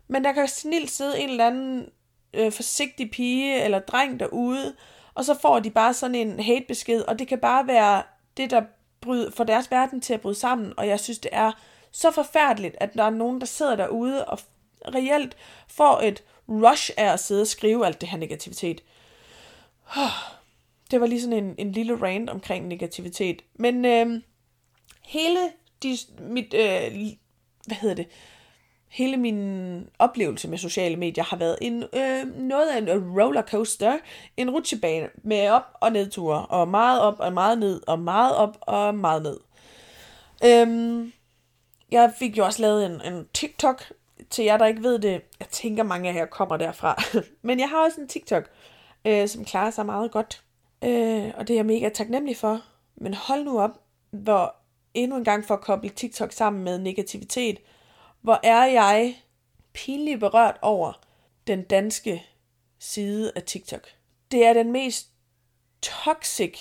Men 0.08 0.24
der 0.24 0.32
kan 0.32 0.48
snilt 0.48 0.90
sidde 0.90 1.20
en 1.20 1.30
eller 1.30 1.46
anden 1.46 1.88
øh, 2.34 2.52
forsigtig 2.52 3.10
pige 3.10 3.62
eller 3.62 3.78
dreng 3.78 4.20
derude, 4.20 4.74
og 5.14 5.24
så 5.24 5.34
får 5.34 5.60
de 5.60 5.70
bare 5.70 5.94
sådan 5.94 6.14
en 6.14 6.40
hatebesked, 6.40 7.00
og 7.00 7.18
det 7.18 7.28
kan 7.28 7.38
bare 7.38 7.66
være 7.66 8.02
det, 8.36 8.50
der 8.50 8.62
bryder, 9.00 9.30
får 9.30 9.44
deres 9.44 9.70
verden 9.70 10.00
til 10.00 10.14
at 10.14 10.20
bryde 10.20 10.34
sammen, 10.34 10.72
og 10.76 10.88
jeg 10.88 11.00
synes, 11.00 11.18
det 11.18 11.30
er 11.32 11.52
så 11.92 12.10
forfærdeligt, 12.10 12.76
at 12.80 12.94
der 12.94 13.04
er 13.04 13.10
nogen, 13.10 13.40
der 13.40 13.46
sidder 13.46 13.76
derude 13.76 14.24
og 14.24 14.38
reelt 14.94 15.36
får 15.68 16.00
et 16.00 16.24
rush 16.48 16.90
af 16.96 17.12
at 17.12 17.20
sidde 17.20 17.40
og 17.40 17.46
skrive 17.46 17.86
alt 17.86 18.00
det 18.00 18.08
her 18.08 18.18
negativitet. 18.18 18.82
Det 20.90 21.00
var 21.00 21.06
lige 21.06 21.20
sådan 21.20 21.44
en, 21.44 21.54
en 21.58 21.72
lille 21.72 22.02
rant 22.02 22.30
omkring 22.30 22.66
negativitet. 22.66 23.42
Men 23.54 23.84
øh, 23.84 24.22
hele 25.04 25.40
de, 25.82 25.98
mit, 26.20 26.54
øh, 26.54 26.92
hvad 27.66 27.76
hedder 27.76 27.94
det, 27.94 28.06
hele 28.88 29.16
min 29.16 29.88
oplevelse 29.98 30.48
med 30.48 30.58
sociale 30.58 30.96
medier 30.96 31.24
har 31.24 31.36
været 31.36 31.58
en, 31.60 31.82
øh, 31.82 32.38
noget 32.38 32.68
af 32.68 32.78
en 32.78 33.20
rollercoaster, 33.20 33.98
en 34.36 34.50
rutsjebane 34.50 35.08
med 35.22 35.48
op- 35.48 35.74
og 35.74 35.92
nedture, 35.92 36.46
og 36.46 36.68
meget 36.68 37.00
op 37.00 37.20
og 37.20 37.32
meget 37.32 37.58
ned, 37.58 37.80
og 37.86 37.98
meget 37.98 38.36
op 38.36 38.58
og 38.60 38.94
meget 38.94 39.22
ned. 39.22 39.38
Øhm, 40.44 41.12
jeg 41.90 42.12
fik 42.18 42.38
jo 42.38 42.44
også 42.44 42.62
lavet 42.62 42.86
en, 42.86 43.12
en 43.12 43.28
TikTok 43.34 43.92
til 44.30 44.44
jer, 44.44 44.56
der 44.56 44.66
ikke 44.66 44.82
ved 44.82 44.98
det. 44.98 45.22
Jeg 45.40 45.48
tænker, 45.50 45.82
mange 45.82 46.10
af 46.10 46.14
jer 46.14 46.26
kommer 46.26 46.56
derfra. 46.56 47.02
Men 47.42 47.60
jeg 47.60 47.68
har 47.68 47.84
også 47.84 48.00
en 48.00 48.08
TikTok, 48.08 48.50
øh, 49.04 49.28
som 49.28 49.44
klarer 49.44 49.70
sig 49.70 49.86
meget 49.86 50.10
godt. 50.10 50.42
Øh, 50.84 51.32
og 51.36 51.48
det 51.48 51.54
er 51.54 51.58
jeg 51.58 51.66
mega 51.66 51.88
taknemmelig 51.88 52.36
for. 52.36 52.60
Men 52.96 53.14
hold 53.14 53.44
nu 53.44 53.60
op, 53.60 53.80
hvor 54.10 54.54
endnu 54.94 55.16
en 55.16 55.24
gang 55.24 55.44
for 55.44 55.54
at 55.54 55.60
koble 55.60 55.88
TikTok 55.88 56.32
sammen 56.32 56.64
med 56.64 56.78
negativitet, 56.78 57.58
hvor 58.20 58.40
er 58.42 58.64
jeg 58.64 59.22
pinligt 59.72 60.20
berørt 60.20 60.56
over 60.62 60.92
den 61.46 61.62
danske 61.62 62.26
side 62.78 63.32
af 63.36 63.42
TikTok. 63.42 63.88
Det 64.30 64.46
er 64.46 64.52
den 64.52 64.72
mest 64.72 65.08
toxic 65.82 66.58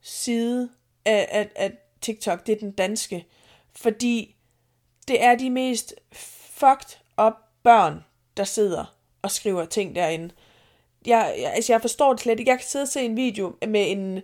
side 0.00 0.70
af, 1.04 1.28
af, 1.30 1.48
af 1.56 1.72
TikTok, 2.00 2.46
det 2.46 2.52
er 2.52 2.58
den 2.58 2.72
danske. 2.72 3.26
Fordi 3.76 4.36
det 5.08 5.22
er 5.22 5.34
de 5.34 5.50
mest 5.50 5.94
fucked 6.12 6.98
up 7.26 7.32
børn, 7.62 8.04
der 8.36 8.44
sidder 8.44 8.96
og 9.22 9.30
skriver 9.30 9.64
ting 9.64 9.94
derinde. 9.94 10.34
Jeg, 11.06 11.34
jeg, 11.38 11.52
altså 11.52 11.72
jeg 11.72 11.80
forstår 11.80 12.12
det 12.12 12.20
slet 12.20 12.40
ikke. 12.40 12.50
Jeg 12.50 12.58
kan 12.58 12.66
sidde 12.66 12.82
og 12.82 12.88
se 12.88 13.04
en 13.04 13.16
video 13.16 13.56
med 13.66 13.90
en, 13.90 14.22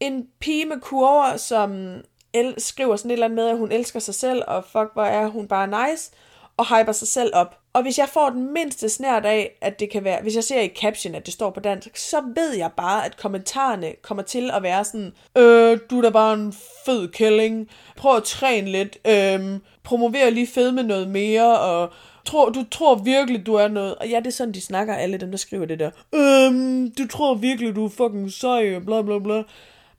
en 0.00 0.28
pige 0.40 0.64
med 0.64 0.80
kurver, 0.80 1.36
som 1.36 2.00
el- 2.34 2.60
skriver 2.60 2.96
sådan 2.96 3.10
et 3.10 3.12
eller 3.12 3.26
andet 3.26 3.36
med, 3.36 3.48
at 3.48 3.58
hun 3.58 3.72
elsker 3.72 4.00
sig 4.00 4.14
selv, 4.14 4.42
og 4.46 4.64
fuck, 4.64 4.90
hvor 4.94 5.04
er 5.04 5.26
hun 5.26 5.48
bare 5.48 5.66
nice, 5.66 6.10
og 6.56 6.66
hyper 6.66 6.92
sig 6.92 7.08
selv 7.08 7.30
op. 7.34 7.58
Og 7.72 7.82
hvis 7.82 7.98
jeg 7.98 8.08
får 8.08 8.30
den 8.30 8.52
mindste 8.52 8.88
snært 8.88 9.24
af, 9.24 9.58
at 9.60 9.80
det 9.80 9.90
kan 9.90 10.04
være, 10.04 10.22
hvis 10.22 10.34
jeg 10.34 10.44
ser 10.44 10.60
i 10.60 10.68
caption, 10.80 11.14
at 11.14 11.26
det 11.26 11.34
står 11.34 11.50
på 11.50 11.60
dansk, 11.60 11.96
så 11.96 12.22
ved 12.34 12.56
jeg 12.56 12.70
bare, 12.76 13.04
at 13.06 13.16
kommentarerne 13.16 13.92
kommer 14.02 14.22
til 14.22 14.50
at 14.50 14.62
være 14.62 14.84
sådan, 14.84 15.12
øh, 15.38 15.78
du 15.90 15.98
er 15.98 16.02
da 16.02 16.10
bare 16.10 16.34
en 16.34 16.54
fed 16.86 17.08
kælling, 17.08 17.68
prøv 17.96 18.16
at 18.16 18.24
træne 18.24 18.70
lidt, 18.70 18.98
øh, 19.06 19.58
promover 19.84 20.30
lige 20.30 20.46
fed 20.46 20.72
med 20.72 20.82
noget 20.82 21.08
mere, 21.08 21.58
og 21.58 21.90
tror, 22.24 22.48
du 22.48 22.64
tror 22.70 22.94
virkelig, 22.94 23.46
du 23.46 23.54
er 23.54 23.68
noget. 23.68 23.94
Og 23.94 24.08
ja, 24.08 24.18
det 24.18 24.26
er 24.26 24.30
sådan, 24.30 24.54
de 24.54 24.60
snakker, 24.60 24.94
alle 24.94 25.16
dem, 25.18 25.30
der 25.30 25.38
skriver 25.38 25.66
det 25.66 25.78
der. 25.78 25.90
Øhm, 26.14 26.90
du 26.98 27.06
tror 27.08 27.34
virkelig, 27.34 27.76
du 27.76 27.84
er 27.84 27.88
fucking 27.88 28.32
sej, 28.32 28.78
bla 28.78 29.02
bla 29.02 29.18
bla. 29.18 29.42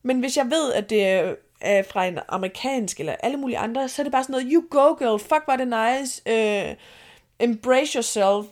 Men 0.03 0.19
hvis 0.19 0.38
jeg 0.38 0.45
ved, 0.45 0.74
at 0.74 0.89
det 0.89 1.05
er 1.05 1.33
øh, 1.68 1.86
fra 1.86 2.06
en 2.06 2.20
amerikansk 2.28 3.00
eller 3.00 3.16
alle 3.20 3.38
mulige 3.38 3.58
andre, 3.58 3.89
så 3.89 4.01
er 4.01 4.04
det 4.04 4.12
bare 4.12 4.24
sådan 4.24 4.34
noget, 4.34 4.51
you 4.51 4.63
go 4.70 4.94
girl, 4.94 5.20
fuck 5.20 5.44
var 5.48 5.56
det 5.56 5.68
nice, 5.68 6.22
øh, 6.25 6.75
embrace 7.39 7.96
yourself. 7.96 8.51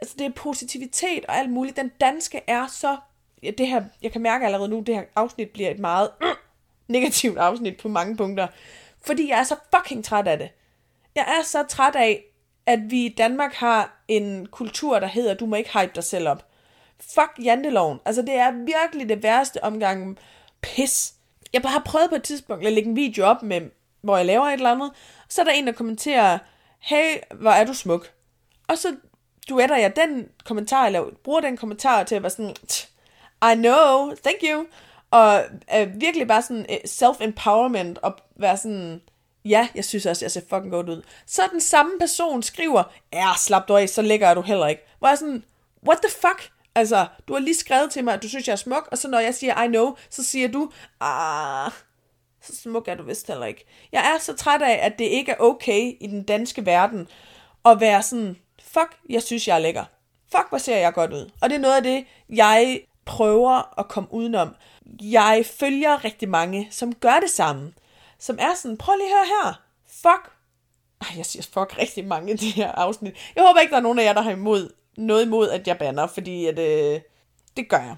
Altså 0.00 0.14
det 0.18 0.26
er 0.26 0.30
positivitet 0.30 1.24
og 1.28 1.36
alt 1.36 1.50
muligt. 1.50 1.76
Den 1.76 1.92
danske 2.00 2.40
er 2.46 2.66
så, 2.66 2.96
ja, 3.42 3.50
det 3.50 3.68
her, 3.68 3.84
jeg 4.02 4.12
kan 4.12 4.20
mærke 4.20 4.46
allerede 4.46 4.68
nu, 4.68 4.80
det 4.80 4.94
her 4.94 5.02
afsnit 5.16 5.50
bliver 5.50 5.70
et 5.70 5.78
meget 5.78 6.10
øh, 6.22 6.28
negativt 6.94 7.38
afsnit 7.38 7.76
på 7.76 7.88
mange 7.88 8.16
punkter. 8.16 8.46
Fordi 9.06 9.28
jeg 9.28 9.38
er 9.38 9.44
så 9.44 9.56
fucking 9.76 10.04
træt 10.04 10.28
af 10.28 10.38
det. 10.38 10.48
Jeg 11.14 11.24
er 11.38 11.44
så 11.44 11.62
træt 11.62 11.96
af, 11.96 12.24
at 12.66 12.80
vi 12.90 13.04
i 13.04 13.14
Danmark 13.18 13.52
har 13.54 14.02
en 14.08 14.46
kultur, 14.46 14.98
der 14.98 15.06
hedder, 15.06 15.34
du 15.34 15.46
må 15.46 15.56
ikke 15.56 15.78
hype 15.78 15.92
dig 15.94 16.04
selv 16.04 16.28
op. 16.28 16.46
Fuck 17.00 17.44
janteloven. 17.44 18.00
Altså 18.04 18.22
det 18.22 18.34
er 18.34 18.50
virkelig 18.50 19.08
det 19.08 19.22
værste 19.22 19.64
omgang 19.64 20.18
pis 20.60 21.14
jeg 21.52 21.62
har 21.64 21.82
prøvet 21.84 22.10
på 22.10 22.16
et 22.16 22.22
tidspunkt 22.22 22.66
at 22.66 22.72
lægge 22.72 22.88
en 22.88 22.96
video 22.96 23.24
op, 23.24 23.42
med, 23.42 23.60
hvor 24.02 24.16
jeg 24.16 24.26
laver 24.26 24.46
et 24.46 24.52
eller 24.52 24.70
andet, 24.70 24.90
så 25.28 25.40
er 25.40 25.44
der 25.44 25.52
en, 25.52 25.66
der 25.66 25.72
kommenterer, 25.72 26.38
hey, 26.78 27.16
hvor 27.34 27.50
er 27.50 27.64
du 27.64 27.74
smuk. 27.74 28.10
Og 28.68 28.78
så 28.78 28.96
duetter 29.48 29.76
jeg 29.76 29.96
den 29.96 30.28
kommentar, 30.44 30.86
eller 30.86 31.04
bruger 31.24 31.40
den 31.40 31.56
kommentar 31.56 32.02
til 32.04 32.14
at 32.14 32.22
være 32.22 32.30
sådan, 32.30 32.56
I 33.52 33.54
know, 33.54 34.14
thank 34.24 34.38
you. 34.42 34.66
Og 35.10 35.44
øh, 35.76 36.00
virkelig 36.00 36.28
bare 36.28 36.42
sådan 36.42 36.66
eh, 36.68 36.78
self-empowerment, 36.86 37.98
og 38.02 38.16
være 38.36 38.56
sådan, 38.56 39.00
ja, 39.44 39.68
jeg 39.74 39.84
synes 39.84 40.06
også, 40.06 40.24
jeg 40.24 40.30
ser 40.30 40.40
fucking 40.50 40.70
godt 40.70 40.88
ud. 40.88 41.02
Så 41.26 41.42
den 41.52 41.60
samme 41.60 41.92
person 42.00 42.42
skriver, 42.42 42.82
ja, 43.12 43.32
slap 43.38 43.68
du 43.68 43.76
af, 43.76 43.88
så 43.88 44.02
lækker 44.02 44.26
er 44.26 44.34
du 44.34 44.42
heller 44.42 44.66
ikke. 44.66 44.82
Hvor 44.98 45.08
jeg 45.08 45.18
sådan, 45.18 45.44
what 45.86 45.98
the 46.02 46.10
fuck? 46.20 46.52
Altså, 46.78 47.06
du 47.28 47.32
har 47.32 47.40
lige 47.40 47.54
skrevet 47.54 47.90
til 47.90 48.04
mig, 48.04 48.14
at 48.14 48.22
du 48.22 48.28
synes, 48.28 48.46
jeg 48.46 48.52
er 48.52 48.56
smuk, 48.56 48.88
og 48.92 48.98
så 48.98 49.08
når 49.08 49.18
jeg 49.18 49.34
siger, 49.34 49.62
I 49.62 49.66
know, 49.66 49.96
så 50.10 50.24
siger 50.24 50.48
du, 50.48 50.70
ah, 51.00 51.70
så 52.42 52.56
smuk 52.56 52.88
er 52.88 52.94
du 52.94 53.02
vist 53.02 53.26
heller 53.26 53.46
ikke. 53.46 53.64
Jeg 53.92 54.14
er 54.14 54.18
så 54.20 54.36
træt 54.36 54.62
af, 54.62 54.78
at 54.82 54.98
det 54.98 55.04
ikke 55.04 55.32
er 55.32 55.36
okay 55.40 55.92
i 56.00 56.06
den 56.06 56.22
danske 56.22 56.66
verden 56.66 57.08
at 57.64 57.80
være 57.80 58.02
sådan, 58.02 58.36
fuck, 58.62 58.98
jeg 59.08 59.22
synes, 59.22 59.48
jeg 59.48 59.54
er 59.54 59.58
lækker. 59.58 59.84
Fuck, 60.30 60.48
hvor 60.48 60.58
ser 60.58 60.76
jeg 60.76 60.92
godt 60.92 61.12
ud. 61.12 61.30
Og 61.40 61.50
det 61.50 61.56
er 61.56 61.60
noget 61.60 61.76
af 61.76 61.82
det, 61.82 62.04
jeg 62.28 62.80
prøver 63.04 63.78
at 63.80 63.88
komme 63.88 64.12
udenom. 64.12 64.54
Jeg 65.02 65.44
følger 65.60 66.04
rigtig 66.04 66.28
mange, 66.28 66.68
som 66.70 66.94
gør 66.94 67.20
det 67.20 67.30
samme. 67.30 67.72
Som 68.18 68.38
er 68.40 68.54
sådan, 68.54 68.76
prøv 68.76 68.94
lige 68.96 69.06
at 69.06 69.14
høre 69.14 69.26
her. 69.26 69.62
Fuck. 69.86 70.32
Ej, 71.00 71.16
jeg 71.16 71.26
siger 71.26 71.42
fuck 71.42 71.78
rigtig 71.78 72.04
mange 72.04 72.32
i 72.32 72.36
det 72.36 72.52
her 72.52 72.72
afsnit. 72.72 73.14
Jeg 73.36 73.44
håber 73.44 73.60
ikke, 73.60 73.70
der 73.70 73.76
er 73.76 73.82
nogen 73.82 73.98
af 73.98 74.04
jer, 74.04 74.12
der 74.12 74.20
har 74.20 74.30
imod 74.30 74.70
noget 74.98 75.24
imod, 75.26 75.50
at 75.50 75.66
jeg 75.66 75.78
banner, 75.78 76.06
fordi 76.06 76.46
at, 76.46 76.58
øh, 76.58 77.00
det 77.56 77.68
gør 77.68 77.80
jeg. 77.80 77.96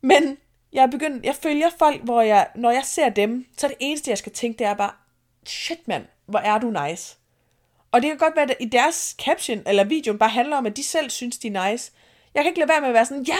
Men 0.00 0.38
jeg 0.72 0.82
er 0.82 0.90
begyndt, 0.90 1.24
jeg 1.24 1.34
følger 1.34 1.70
folk, 1.78 2.02
hvor 2.02 2.22
jeg, 2.22 2.48
når 2.54 2.70
jeg 2.70 2.84
ser 2.84 3.08
dem, 3.08 3.46
så 3.56 3.68
det 3.68 3.76
eneste, 3.80 4.10
jeg 4.10 4.18
skal 4.18 4.32
tænke, 4.32 4.58
det 4.58 4.66
er 4.66 4.74
bare, 4.74 4.92
shit 5.46 5.88
mand, 5.88 6.04
hvor 6.26 6.38
er 6.38 6.58
du 6.58 6.70
nice. 6.86 7.16
Og 7.92 8.02
det 8.02 8.10
kan 8.10 8.18
godt 8.18 8.36
være, 8.36 8.50
at 8.50 8.56
i 8.60 8.64
deres 8.64 9.16
caption 9.18 9.62
eller 9.66 9.84
video 9.84 10.16
bare 10.16 10.28
handler 10.28 10.56
om, 10.56 10.66
at 10.66 10.76
de 10.76 10.84
selv 10.84 11.10
synes, 11.10 11.38
de 11.38 11.48
er 11.48 11.70
nice. 11.70 11.92
Jeg 12.34 12.42
kan 12.42 12.50
ikke 12.50 12.58
lade 12.58 12.68
være 12.68 12.80
med 12.80 12.88
at 12.88 12.94
være 12.94 13.06
sådan, 13.06 13.22
ja, 13.22 13.38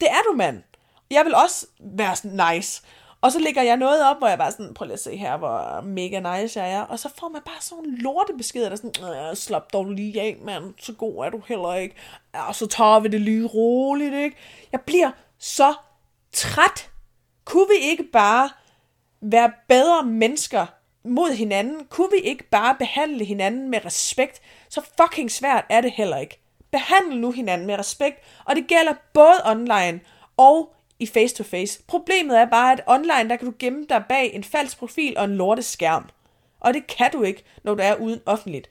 det 0.00 0.08
er 0.10 0.22
du 0.30 0.36
mand. 0.36 0.62
Jeg 1.10 1.24
vil 1.24 1.34
også 1.34 1.66
være 1.80 2.16
sådan 2.16 2.40
nice. 2.52 2.82
Og 3.20 3.32
så 3.32 3.38
lægger 3.38 3.62
jeg 3.62 3.76
noget 3.76 4.04
op, 4.04 4.18
hvor 4.18 4.28
jeg 4.28 4.38
bare 4.38 4.52
sådan, 4.52 4.74
prøv 4.74 4.84
lige 4.84 4.92
at 4.92 5.00
se 5.00 5.16
her, 5.16 5.36
hvor 5.36 5.80
mega 5.80 6.40
nice 6.40 6.60
jeg 6.60 6.72
er. 6.72 6.82
Og 6.82 6.98
så 6.98 7.08
får 7.18 7.28
man 7.28 7.42
bare 7.46 7.60
sådan 7.60 7.84
nogle 7.84 7.98
lortebeskeder, 7.98 8.68
der 8.68 8.76
sådan, 8.76 9.36
slap 9.36 9.72
dog 9.72 9.90
lige 9.90 10.20
af, 10.20 10.36
mand, 10.42 10.74
så 10.80 10.92
god 10.92 11.24
er 11.24 11.30
du 11.30 11.40
heller 11.46 11.74
ikke. 11.74 11.94
Og 12.32 12.54
så 12.54 12.66
tager 12.66 13.00
vi 13.00 13.08
det 13.08 13.20
lige 13.20 13.46
roligt, 13.46 14.14
ikke? 14.14 14.36
Jeg 14.72 14.80
bliver 14.80 15.10
så 15.38 15.74
træt. 16.32 16.90
Kunne 17.44 17.66
vi 17.68 17.86
ikke 17.90 18.02
bare 18.02 18.50
være 19.20 19.52
bedre 19.68 20.02
mennesker 20.02 20.66
mod 21.04 21.32
hinanden? 21.32 21.86
Kunne 21.90 22.08
vi 22.12 22.18
ikke 22.18 22.44
bare 22.44 22.74
behandle 22.74 23.24
hinanden 23.24 23.70
med 23.70 23.84
respekt? 23.84 24.40
Så 24.68 24.80
fucking 25.00 25.30
svært 25.30 25.64
er 25.68 25.80
det 25.80 25.92
heller 25.92 26.16
ikke. 26.16 26.40
Behandle 26.72 27.20
nu 27.20 27.32
hinanden 27.32 27.66
med 27.66 27.78
respekt, 27.78 28.24
og 28.44 28.56
det 28.56 28.66
gælder 28.66 28.94
både 29.14 29.40
online 29.44 30.00
og 30.36 30.74
i 30.98 31.06
face-to-face. 31.06 31.82
Problemet 31.86 32.38
er 32.38 32.44
bare, 32.44 32.72
at 32.72 32.82
online, 32.86 33.28
der 33.28 33.36
kan 33.36 33.46
du 33.46 33.54
gemme 33.58 33.86
dig 33.88 34.04
bag 34.08 34.34
en 34.34 34.44
falsk 34.44 34.78
profil 34.78 35.18
og 35.18 35.24
en 35.24 35.36
lorte 35.36 35.62
skærm. 35.62 36.08
Og 36.60 36.74
det 36.74 36.86
kan 36.86 37.10
du 37.12 37.22
ikke, 37.22 37.44
når 37.64 37.74
du 37.74 37.82
er 37.82 37.94
uden 37.94 38.20
offentligt. 38.26 38.70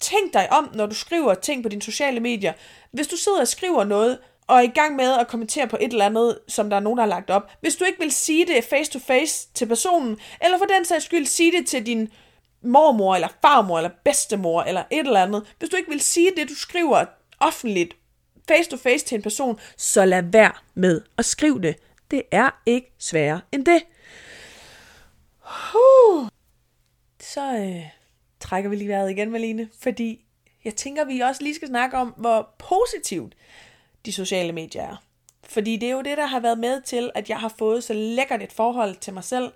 Tænk 0.00 0.32
dig 0.32 0.52
om, 0.52 0.70
når 0.74 0.86
du 0.86 0.94
skriver 0.94 1.34
ting 1.34 1.62
på 1.62 1.68
dine 1.68 1.82
sociale 1.82 2.20
medier. 2.20 2.52
Hvis 2.90 3.06
du 3.06 3.16
sidder 3.16 3.40
og 3.40 3.48
skriver 3.48 3.84
noget, 3.84 4.18
og 4.46 4.56
er 4.56 4.60
i 4.60 4.66
gang 4.66 4.96
med 4.96 5.12
at 5.12 5.28
kommentere 5.28 5.68
på 5.68 5.76
et 5.80 5.92
eller 5.92 6.06
andet, 6.06 6.38
som 6.48 6.70
der 6.70 6.76
er 6.76 6.80
nogen, 6.80 6.96
der 6.96 7.02
har 7.02 7.08
lagt 7.08 7.30
op. 7.30 7.50
Hvis 7.60 7.76
du 7.76 7.84
ikke 7.84 7.98
vil 7.98 8.12
sige 8.12 8.46
det 8.46 8.64
face 8.64 8.90
to 8.90 8.98
face 8.98 9.48
til 9.54 9.66
personen, 9.66 10.18
eller 10.42 10.58
for 10.58 10.64
den 10.64 10.84
sags 10.84 11.04
skyld 11.04 11.26
sige 11.26 11.52
det 11.52 11.66
til 11.66 11.86
din 11.86 12.08
mormor, 12.62 13.14
eller 13.14 13.28
farmor, 13.42 13.78
eller 13.78 13.90
bedstemor, 14.04 14.62
eller 14.62 14.82
et 14.90 14.98
eller 14.98 15.22
andet. 15.22 15.54
Hvis 15.58 15.70
du 15.70 15.76
ikke 15.76 15.90
vil 15.90 16.00
sige 16.00 16.30
det, 16.36 16.48
du 16.48 16.54
skriver 16.54 17.04
offentligt, 17.40 17.96
face 18.48 18.70
to 18.70 18.76
face 18.76 19.04
til 19.04 19.16
en 19.16 19.22
person, 19.22 19.58
så 19.76 20.04
lad 20.04 20.22
være 20.22 20.52
med 20.74 21.00
at 21.18 21.24
skrive 21.24 21.62
det. 21.62 21.76
Det 22.10 22.22
er 22.30 22.50
ikke 22.66 22.92
sværere 22.98 23.40
end 23.52 23.64
det. 23.66 23.82
Uh. 25.74 26.28
Så 27.20 27.56
øh, 27.56 27.86
trækker 28.40 28.70
vi 28.70 28.76
lige 28.76 28.88
vejret 28.88 29.10
igen, 29.10 29.30
Malene, 29.30 29.68
fordi 29.80 30.24
jeg 30.64 30.74
tænker, 30.74 31.04
vi 31.04 31.20
også 31.20 31.42
lige 31.42 31.54
skal 31.54 31.68
snakke 31.68 31.96
om, 31.96 32.14
hvor 32.16 32.54
positivt 32.58 33.34
de 34.06 34.12
sociale 34.12 34.52
medier 34.52 34.82
er. 34.82 35.02
Fordi 35.44 35.76
det 35.76 35.88
er 35.88 35.92
jo 35.92 36.02
det, 36.02 36.18
der 36.18 36.26
har 36.26 36.40
været 36.40 36.58
med 36.58 36.82
til, 36.82 37.10
at 37.14 37.30
jeg 37.30 37.38
har 37.38 37.54
fået 37.58 37.84
så 37.84 37.92
lækkert 37.92 38.42
et 38.42 38.52
forhold 38.52 38.96
til 38.96 39.14
mig 39.14 39.24
selv, 39.24 39.52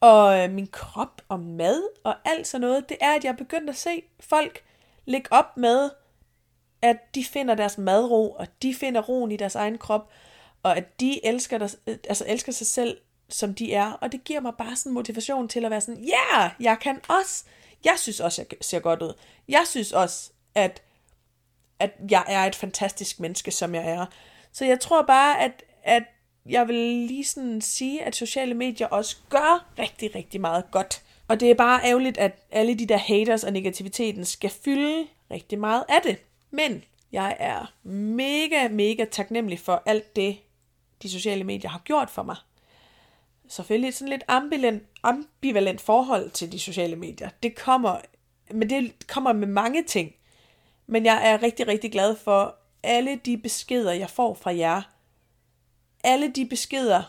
og 0.00 0.38
øh, 0.38 0.50
min 0.50 0.66
krop 0.66 1.22
og 1.28 1.40
mad 1.40 1.82
og 2.04 2.14
alt 2.24 2.46
sådan 2.46 2.60
noget, 2.60 2.88
det 2.88 2.96
er, 3.00 3.14
at 3.14 3.24
jeg 3.24 3.30
er 3.30 3.36
begyndt 3.36 3.70
at 3.70 3.76
se 3.76 4.02
folk 4.20 4.62
lægge 5.04 5.32
op 5.32 5.56
med, 5.56 5.90
at 6.86 7.14
de 7.14 7.24
finder 7.24 7.54
deres 7.54 7.78
madro, 7.78 8.30
og 8.30 8.46
de 8.62 8.74
finder 8.74 9.00
roen 9.00 9.32
i 9.32 9.36
deres 9.36 9.54
egen 9.54 9.78
krop, 9.78 10.10
og 10.62 10.76
at 10.76 11.00
de 11.00 11.26
elsker, 11.26 11.58
der, 11.58 11.74
altså 11.86 12.24
elsker 12.28 12.52
sig 12.52 12.66
selv, 12.66 12.98
som 13.28 13.54
de 13.54 13.74
er. 13.74 13.92
Og 13.92 14.12
det 14.12 14.24
giver 14.24 14.40
mig 14.40 14.52
bare 14.58 14.76
sådan 14.76 14.92
motivation 14.92 15.48
til 15.48 15.64
at 15.64 15.70
være 15.70 15.80
sådan, 15.80 16.04
ja, 16.04 16.38
yeah, 16.38 16.50
jeg 16.60 16.78
kan 16.80 17.00
også. 17.08 17.44
Jeg 17.84 17.94
synes 17.96 18.20
også, 18.20 18.44
jeg 18.50 18.58
ser 18.60 18.78
godt 18.78 19.02
ud. 19.02 19.12
Jeg 19.48 19.62
synes 19.66 19.92
også, 19.92 20.30
at, 20.54 20.82
at 21.78 21.90
jeg 22.10 22.24
er 22.28 22.44
et 22.44 22.54
fantastisk 22.54 23.20
menneske, 23.20 23.50
som 23.50 23.74
jeg 23.74 23.90
er. 23.90 24.06
Så 24.52 24.64
jeg 24.64 24.80
tror 24.80 25.02
bare, 25.02 25.40
at, 25.40 25.62
at 25.82 26.02
jeg 26.48 26.68
vil 26.68 26.74
lige 26.74 27.24
sådan 27.24 27.60
sige, 27.60 28.02
at 28.02 28.16
sociale 28.16 28.54
medier 28.54 28.86
også 28.86 29.16
gør 29.28 29.66
rigtig, 29.78 30.14
rigtig 30.14 30.40
meget 30.40 30.64
godt. 30.70 31.02
Og 31.28 31.40
det 31.40 31.50
er 31.50 31.54
bare 31.54 31.80
ærgerligt, 31.84 32.18
at 32.18 32.32
alle 32.50 32.74
de 32.74 32.86
der 32.86 32.96
haters 32.96 33.44
og 33.44 33.52
negativiteten 33.52 34.24
skal 34.24 34.50
fylde 34.50 35.06
rigtig 35.30 35.58
meget 35.58 35.84
af 35.88 36.02
det. 36.02 36.18
Men 36.56 36.84
jeg 37.12 37.36
er 37.38 37.72
mega, 37.88 38.68
mega 38.68 39.04
taknemmelig 39.04 39.60
for 39.60 39.82
alt 39.86 40.16
det, 40.16 40.36
de 41.02 41.10
sociale 41.10 41.44
medier 41.44 41.70
har 41.70 41.78
gjort 41.84 42.10
for 42.10 42.22
mig. 42.22 42.36
Selvfølgelig 43.48 43.94
sådan 43.94 44.08
lidt 44.08 44.24
ambivalent, 44.28 44.82
ambivalent 45.02 45.80
forhold 45.80 46.30
til 46.30 46.52
de 46.52 46.58
sociale 46.58 46.96
medier. 46.96 47.28
Det 47.42 47.56
kommer, 47.56 47.96
men 48.50 48.70
det 48.70 49.06
kommer 49.08 49.32
med 49.32 49.48
mange 49.48 49.84
ting. 49.84 50.12
Men 50.86 51.04
jeg 51.04 51.30
er 51.30 51.42
rigtig, 51.42 51.68
rigtig 51.68 51.92
glad 51.92 52.16
for 52.16 52.56
alle 52.82 53.16
de 53.16 53.38
beskeder, 53.38 53.92
jeg 53.92 54.10
får 54.10 54.34
fra 54.34 54.56
jer. 54.56 54.82
Alle 56.04 56.28
de 56.28 56.46
beskeder, 56.46 57.02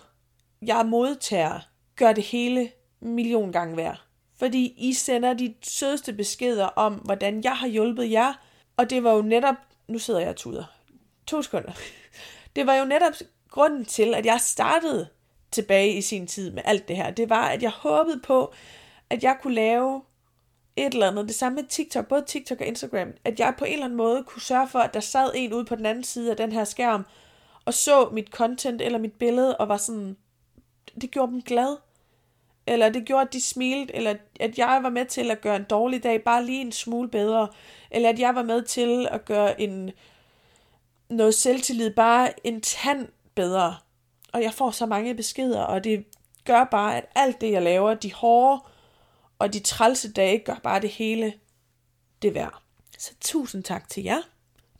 jeg 0.62 0.86
modtager, 0.86 1.60
gør 1.96 2.14
det 2.14 2.24
hele 2.24 2.72
million 3.00 3.52
gange 3.52 3.78
værd. 3.78 4.02
Fordi 4.40 4.74
I 4.78 4.94
sender 4.94 5.34
de 5.34 5.54
sødeste 5.62 6.14
beskeder 6.14 6.66
om, 6.66 6.94
hvordan 6.94 7.44
jeg 7.44 7.58
har 7.58 7.68
hjulpet 7.68 8.12
jer. 8.12 8.34
Og 8.78 8.90
det 8.90 9.04
var 9.04 9.14
jo 9.14 9.22
netop... 9.22 9.56
Nu 9.88 10.00
sidder 10.00 10.20
jeg 10.20 10.30
og 10.30 10.36
tuder. 10.36 10.64
To 11.28 11.42
sekunder. 11.42 11.72
Det 12.56 12.68
var 12.68 12.76
jo 12.76 12.86
netop 12.86 13.14
grunden 13.50 13.86
til, 13.86 14.16
at 14.16 14.26
jeg 14.26 14.42
startede 14.42 15.08
tilbage 15.52 15.94
i 15.94 16.02
sin 16.02 16.28
tid 16.28 16.52
med 16.52 16.64
alt 16.66 16.88
det 16.88 16.96
her. 16.96 17.12
Det 17.12 17.30
var, 17.30 17.48
at 17.48 17.64
jeg 17.64 17.72
håbede 17.72 18.20
på, 18.20 18.54
at 19.10 19.24
jeg 19.24 19.38
kunne 19.42 19.54
lave 19.54 20.02
et 20.76 20.94
eller 20.94 21.08
andet. 21.08 21.28
Det 21.28 21.36
samme 21.36 21.56
med 21.56 21.64
TikTok, 21.64 22.08
både 22.08 22.26
TikTok 22.28 22.62
og 22.62 22.68
Instagram. 22.68 23.14
At 23.24 23.40
jeg 23.40 23.54
på 23.58 23.66
en 23.66 23.74
eller 23.74 23.86
anden 23.86 23.98
måde 23.98 24.24
kunne 24.24 24.42
sørge 24.42 24.68
for, 24.68 24.80
at 24.80 24.94
der 24.94 25.00
sad 25.00 25.32
en 25.36 25.54
ude 25.54 25.66
på 25.66 25.76
den 25.76 25.86
anden 25.86 26.04
side 26.04 26.32
af 26.32 26.38
den 26.38 26.52
her 26.52 26.64
skærm, 26.64 27.06
og 27.66 27.74
så 27.74 28.10
mit 28.10 28.28
content 28.28 28.82
eller 28.82 29.00
mit 29.00 29.14
billede, 29.14 29.58
og 29.58 29.70
var 29.70 29.78
sådan, 29.78 30.18
det 31.02 31.12
gjorde 31.12 31.32
dem 31.32 31.42
glad. 31.42 31.78
Eller 32.68 32.90
det 32.90 33.06
gjorde, 33.06 33.22
at 33.22 33.34
de 33.34 33.42
smilte, 33.42 33.96
eller 33.96 34.16
at 34.40 34.58
jeg 34.58 34.80
var 34.82 34.90
med 34.90 35.06
til 35.06 35.32
at 35.32 35.42
gøre 35.42 35.56
en 35.56 35.64
dårlig 35.64 36.04
dag 36.04 36.24
bare 36.24 36.46
lige 36.46 36.62
en 36.62 36.72
smule 36.72 37.10
bedre. 37.10 37.48
Eller 37.92 38.10
at 38.10 38.20
jeg 38.20 38.36
var 38.36 38.44
med 38.44 38.62
til 38.62 39.08
at 39.12 39.26
gøre 39.26 39.62
en, 39.62 39.92
noget 41.10 41.36
selvtillid 41.36 41.94
bare 41.96 42.48
en 42.48 42.62
tand 42.62 43.08
bedre. 43.36 43.76
Og 44.34 44.44
jeg 44.44 44.54
får 44.54 44.72
så 44.72 44.86
mange 44.86 45.16
beskeder, 45.16 45.62
og 45.62 45.84
det 45.84 46.06
gør 46.46 46.64
bare, 46.64 46.98
at 46.98 47.06
alt 47.16 47.42
det, 47.42 47.52
jeg 47.52 47.62
laver, 47.62 47.94
de 47.94 48.14
hårde 48.14 48.62
og 49.40 49.54
de 49.54 49.60
trælse 49.60 50.12
dage, 50.12 50.40
gør 50.40 50.60
bare 50.64 50.82
det 50.82 50.90
hele 50.90 51.34
det 52.22 52.34
værd. 52.34 52.62
Så 52.98 53.12
tusind 53.22 53.64
tak 53.64 53.90
til 53.90 54.04
jer 54.04 54.22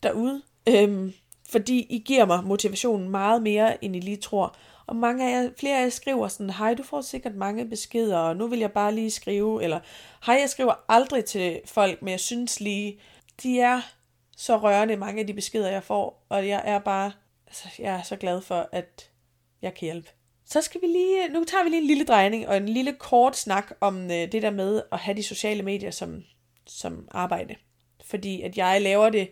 derude, 0.04 0.42
øhm, 0.70 1.14
fordi 1.50 1.80
I 1.90 2.00
giver 2.00 2.26
mig 2.26 2.44
motivationen 2.44 3.10
meget 3.10 3.42
mere, 3.42 3.84
end 3.84 3.96
I 3.96 4.00
lige 4.00 4.18
tror. 4.18 4.56
Og 4.88 4.96
mange 4.96 5.26
af 5.26 5.44
jer, 5.44 5.50
flere 5.60 5.78
af 5.78 5.84
jer 5.84 5.90
skriver 5.90 6.28
sådan, 6.28 6.50
hej, 6.50 6.74
du 6.74 6.84
får 6.84 7.02
sikkert 7.02 7.36
mange 7.36 7.70
beskeder, 7.70 8.18
og 8.18 8.36
nu 8.36 8.48
vil 8.48 8.60
jeg 8.60 8.72
bare 8.72 8.96
lige 8.96 9.12
skrive, 9.12 9.64
eller 9.64 9.80
hej, 10.26 10.36
jeg 10.36 10.50
skriver 10.50 10.74
aldrig 10.90 11.26
til 11.26 11.62
folk, 11.66 12.02
men 12.02 12.12
jeg 12.12 12.20
synes 12.20 12.60
lige, 12.60 13.00
de 13.44 13.60
er 13.60 13.82
så 14.38 14.58
rørende, 14.58 14.98
mange 14.98 15.22
af 15.22 15.28
de 15.28 15.34
beskeder, 15.34 15.70
jeg 15.70 15.84
får, 15.84 16.26
og 16.30 16.48
jeg 16.48 16.62
er 16.66 16.80
bare, 16.80 17.12
altså, 17.48 17.68
jeg 17.80 17.94
er 17.94 18.02
så 18.02 18.16
glad 18.16 18.42
for, 18.42 18.70
at 18.72 19.12
jeg 19.62 19.74
kan 19.74 19.86
hjælpe. 19.86 20.10
Så 20.46 20.62
skal 20.62 20.82
vi 20.82 20.88
lige, 20.88 21.30
nu 21.30 21.44
tager 21.44 21.64
vi 21.64 21.70
lige 21.70 21.82
en 21.82 21.88
lille 21.88 22.06
drejning 22.06 22.48
og 22.48 22.58
en 22.58 22.70
lille 22.70 22.94
kort 22.94 23.38
snak 23.38 23.72
om 23.82 24.04
øh, 24.04 24.32
det 24.32 24.42
der 24.42 24.52
med 24.52 24.82
at 24.92 25.00
have 25.00 25.18
de 25.18 25.24
sociale 25.24 25.64
medier 25.64 25.92
som, 25.92 26.24
som 26.68 27.08
arbejde. 27.12 27.56
Fordi 28.04 28.42
at 28.42 28.58
jeg 28.58 28.82
laver 28.82 29.10
det, 29.10 29.30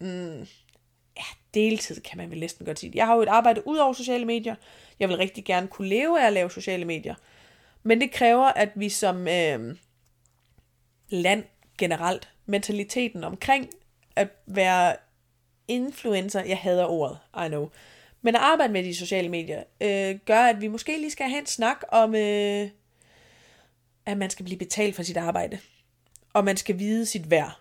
mm, 0.00 0.46
ja, 1.20 1.60
deltid 1.60 2.00
kan 2.00 2.18
man 2.18 2.30
vel 2.30 2.40
næsten 2.40 2.66
godt 2.66 2.78
sige. 2.78 2.92
Jeg 2.94 3.06
har 3.06 3.14
jo 3.14 3.22
et 3.22 3.28
arbejde 3.28 3.66
ud 3.66 3.76
over 3.76 3.92
sociale 3.92 4.24
medier. 4.24 4.54
Jeg 5.00 5.08
vil 5.08 5.16
rigtig 5.16 5.44
gerne 5.44 5.68
kunne 5.68 5.88
leve 5.88 6.22
af 6.22 6.26
at 6.26 6.32
lave 6.32 6.50
sociale 6.50 6.84
medier. 6.84 7.14
Men 7.82 8.00
det 8.00 8.12
kræver, 8.12 8.46
at 8.46 8.68
vi 8.74 8.88
som 8.88 9.28
øh, 9.28 9.76
land 11.08 11.44
generelt, 11.78 12.28
mentaliteten 12.46 13.24
omkring 13.24 13.68
at 14.16 14.28
være 14.46 14.96
influencer, 15.68 16.44
jeg 16.44 16.58
hader 16.58 16.84
ordet, 16.84 17.18
I 17.46 17.48
know, 17.48 17.70
men 18.22 18.34
at 18.34 18.40
arbejde 18.40 18.72
med 18.72 18.84
de 18.84 18.94
sociale 18.94 19.28
medier 19.28 19.62
øh, 19.80 20.18
gør, 20.24 20.40
at 20.40 20.60
vi 20.60 20.68
måske 20.68 20.98
lige 20.98 21.10
skal 21.10 21.28
have 21.28 21.40
en 21.40 21.46
snak 21.46 21.82
om, 21.88 22.14
øh, 22.14 22.68
at 24.06 24.16
man 24.16 24.30
skal 24.30 24.44
blive 24.44 24.58
betalt 24.58 24.96
for 24.96 25.02
sit 25.02 25.16
arbejde. 25.16 25.58
Og 26.32 26.44
man 26.44 26.56
skal 26.56 26.78
vide 26.78 27.06
sit 27.06 27.30
værd. 27.30 27.60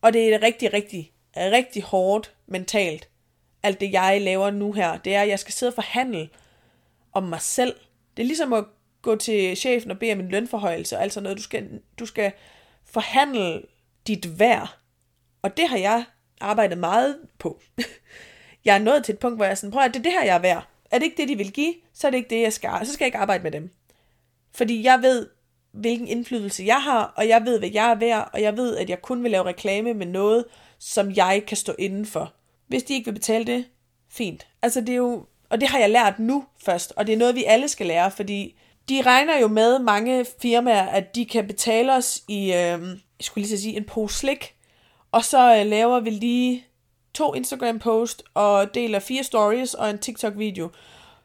Og 0.00 0.12
det 0.12 0.34
er 0.34 0.42
rigtig, 0.42 0.72
rigtig, 0.72 1.12
rigtig 1.36 1.82
hårdt 1.82 2.34
mentalt. 2.46 3.08
Alt 3.62 3.80
det, 3.80 3.92
jeg 3.92 4.20
laver 4.20 4.50
nu 4.50 4.72
her, 4.72 4.96
det 4.96 5.14
er, 5.14 5.22
at 5.22 5.28
jeg 5.28 5.38
skal 5.38 5.54
sidde 5.54 5.70
og 5.70 5.74
forhandle 5.74 6.28
om 7.12 7.22
mig 7.22 7.40
selv. 7.40 7.76
Det 8.16 8.22
er 8.22 8.26
ligesom 8.26 8.52
at 8.52 8.64
gå 9.02 9.16
til 9.16 9.56
chefen 9.56 9.90
og 9.90 9.98
bede 9.98 10.12
om 10.12 10.20
en 10.20 10.28
lønforhøjelse 10.28 10.96
og 10.96 11.02
alt 11.02 11.12
sådan 11.12 11.22
noget. 11.22 11.38
Du 11.38 11.42
skal, 11.42 11.80
du 11.98 12.06
skal 12.06 12.32
forhandle 12.84 13.62
dit 14.06 14.38
værd. 14.38 14.78
Og 15.42 15.56
det 15.56 15.68
har 15.68 15.76
jeg 15.76 16.04
arbejdet 16.40 16.78
meget 16.78 17.18
på. 17.38 17.60
jeg 18.64 18.74
er 18.74 18.78
nået 18.78 19.04
til 19.04 19.12
et 19.12 19.18
punkt, 19.18 19.38
hvor 19.38 19.44
jeg 19.44 19.50
er 19.50 19.54
sådan, 19.54 19.70
prøv 19.70 19.82
at 19.82 19.94
det 19.94 19.98
er 19.98 20.02
det 20.02 20.12
her, 20.12 20.24
jeg 20.24 20.34
er 20.34 20.40
værd. 20.40 20.68
Er 20.90 20.98
det 20.98 21.04
ikke 21.04 21.16
det, 21.16 21.28
de 21.28 21.36
vil 21.36 21.52
give, 21.52 21.74
så 21.92 22.06
er 22.06 22.10
det 22.10 22.18
ikke 22.18 22.30
det, 22.30 22.42
jeg 22.42 22.52
skal. 22.52 22.70
Så 22.86 22.92
skal 22.92 23.04
jeg 23.04 23.08
ikke 23.08 23.18
arbejde 23.18 23.42
med 23.42 23.50
dem. 23.50 23.70
Fordi 24.52 24.84
jeg 24.84 25.02
ved, 25.02 25.28
hvilken 25.74 26.08
indflydelse 26.08 26.64
jeg 26.64 26.82
har, 26.82 27.12
og 27.16 27.28
jeg 27.28 27.42
ved, 27.44 27.58
hvad 27.58 27.70
jeg 27.72 27.90
er 27.90 27.94
værd, 27.94 28.30
og 28.32 28.42
jeg 28.42 28.56
ved, 28.56 28.76
at 28.76 28.90
jeg 28.90 29.02
kun 29.02 29.22
vil 29.22 29.30
lave 29.30 29.44
reklame 29.44 29.94
med 29.94 30.06
noget, 30.06 30.44
som 30.78 31.10
jeg 31.10 31.42
kan 31.46 31.56
stå 31.56 31.74
inden 31.78 32.06
for. 32.06 32.32
Hvis 32.66 32.82
de 32.82 32.94
ikke 32.94 33.04
vil 33.04 33.12
betale 33.12 33.44
det, 33.44 33.64
fint. 34.10 34.46
Altså 34.62 34.80
det 34.80 34.88
er 34.88 34.96
jo, 34.96 35.26
og 35.50 35.60
det 35.60 35.68
har 35.68 35.78
jeg 35.78 35.90
lært 35.90 36.18
nu 36.18 36.44
først, 36.64 36.92
og 36.96 37.06
det 37.06 37.12
er 37.12 37.16
noget, 37.16 37.34
vi 37.34 37.44
alle 37.44 37.68
skal 37.68 37.86
lære, 37.86 38.10
fordi 38.10 38.56
de 38.88 39.02
regner 39.02 39.38
jo 39.38 39.48
med 39.48 39.78
mange 39.78 40.26
firmaer, 40.42 40.86
at 40.86 41.14
de 41.14 41.24
kan 41.26 41.46
betale 41.46 41.94
os 41.94 42.22
i, 42.28 42.44
øh, 42.44 42.52
jeg 42.52 42.98
skulle 43.20 43.46
lige 43.46 43.58
sige, 43.58 43.76
en 43.76 43.84
pose 43.84 44.18
slik, 44.18 44.54
og 45.12 45.24
så 45.24 45.56
øh, 45.58 45.66
laver 45.66 46.00
vi 46.00 46.10
lige 46.10 46.66
to 47.14 47.34
Instagram-post 47.34 48.22
og 48.34 48.74
deler 48.74 48.98
fire 48.98 49.24
stories 49.24 49.74
og 49.74 49.90
en 49.90 49.98
TikTok-video, 49.98 50.70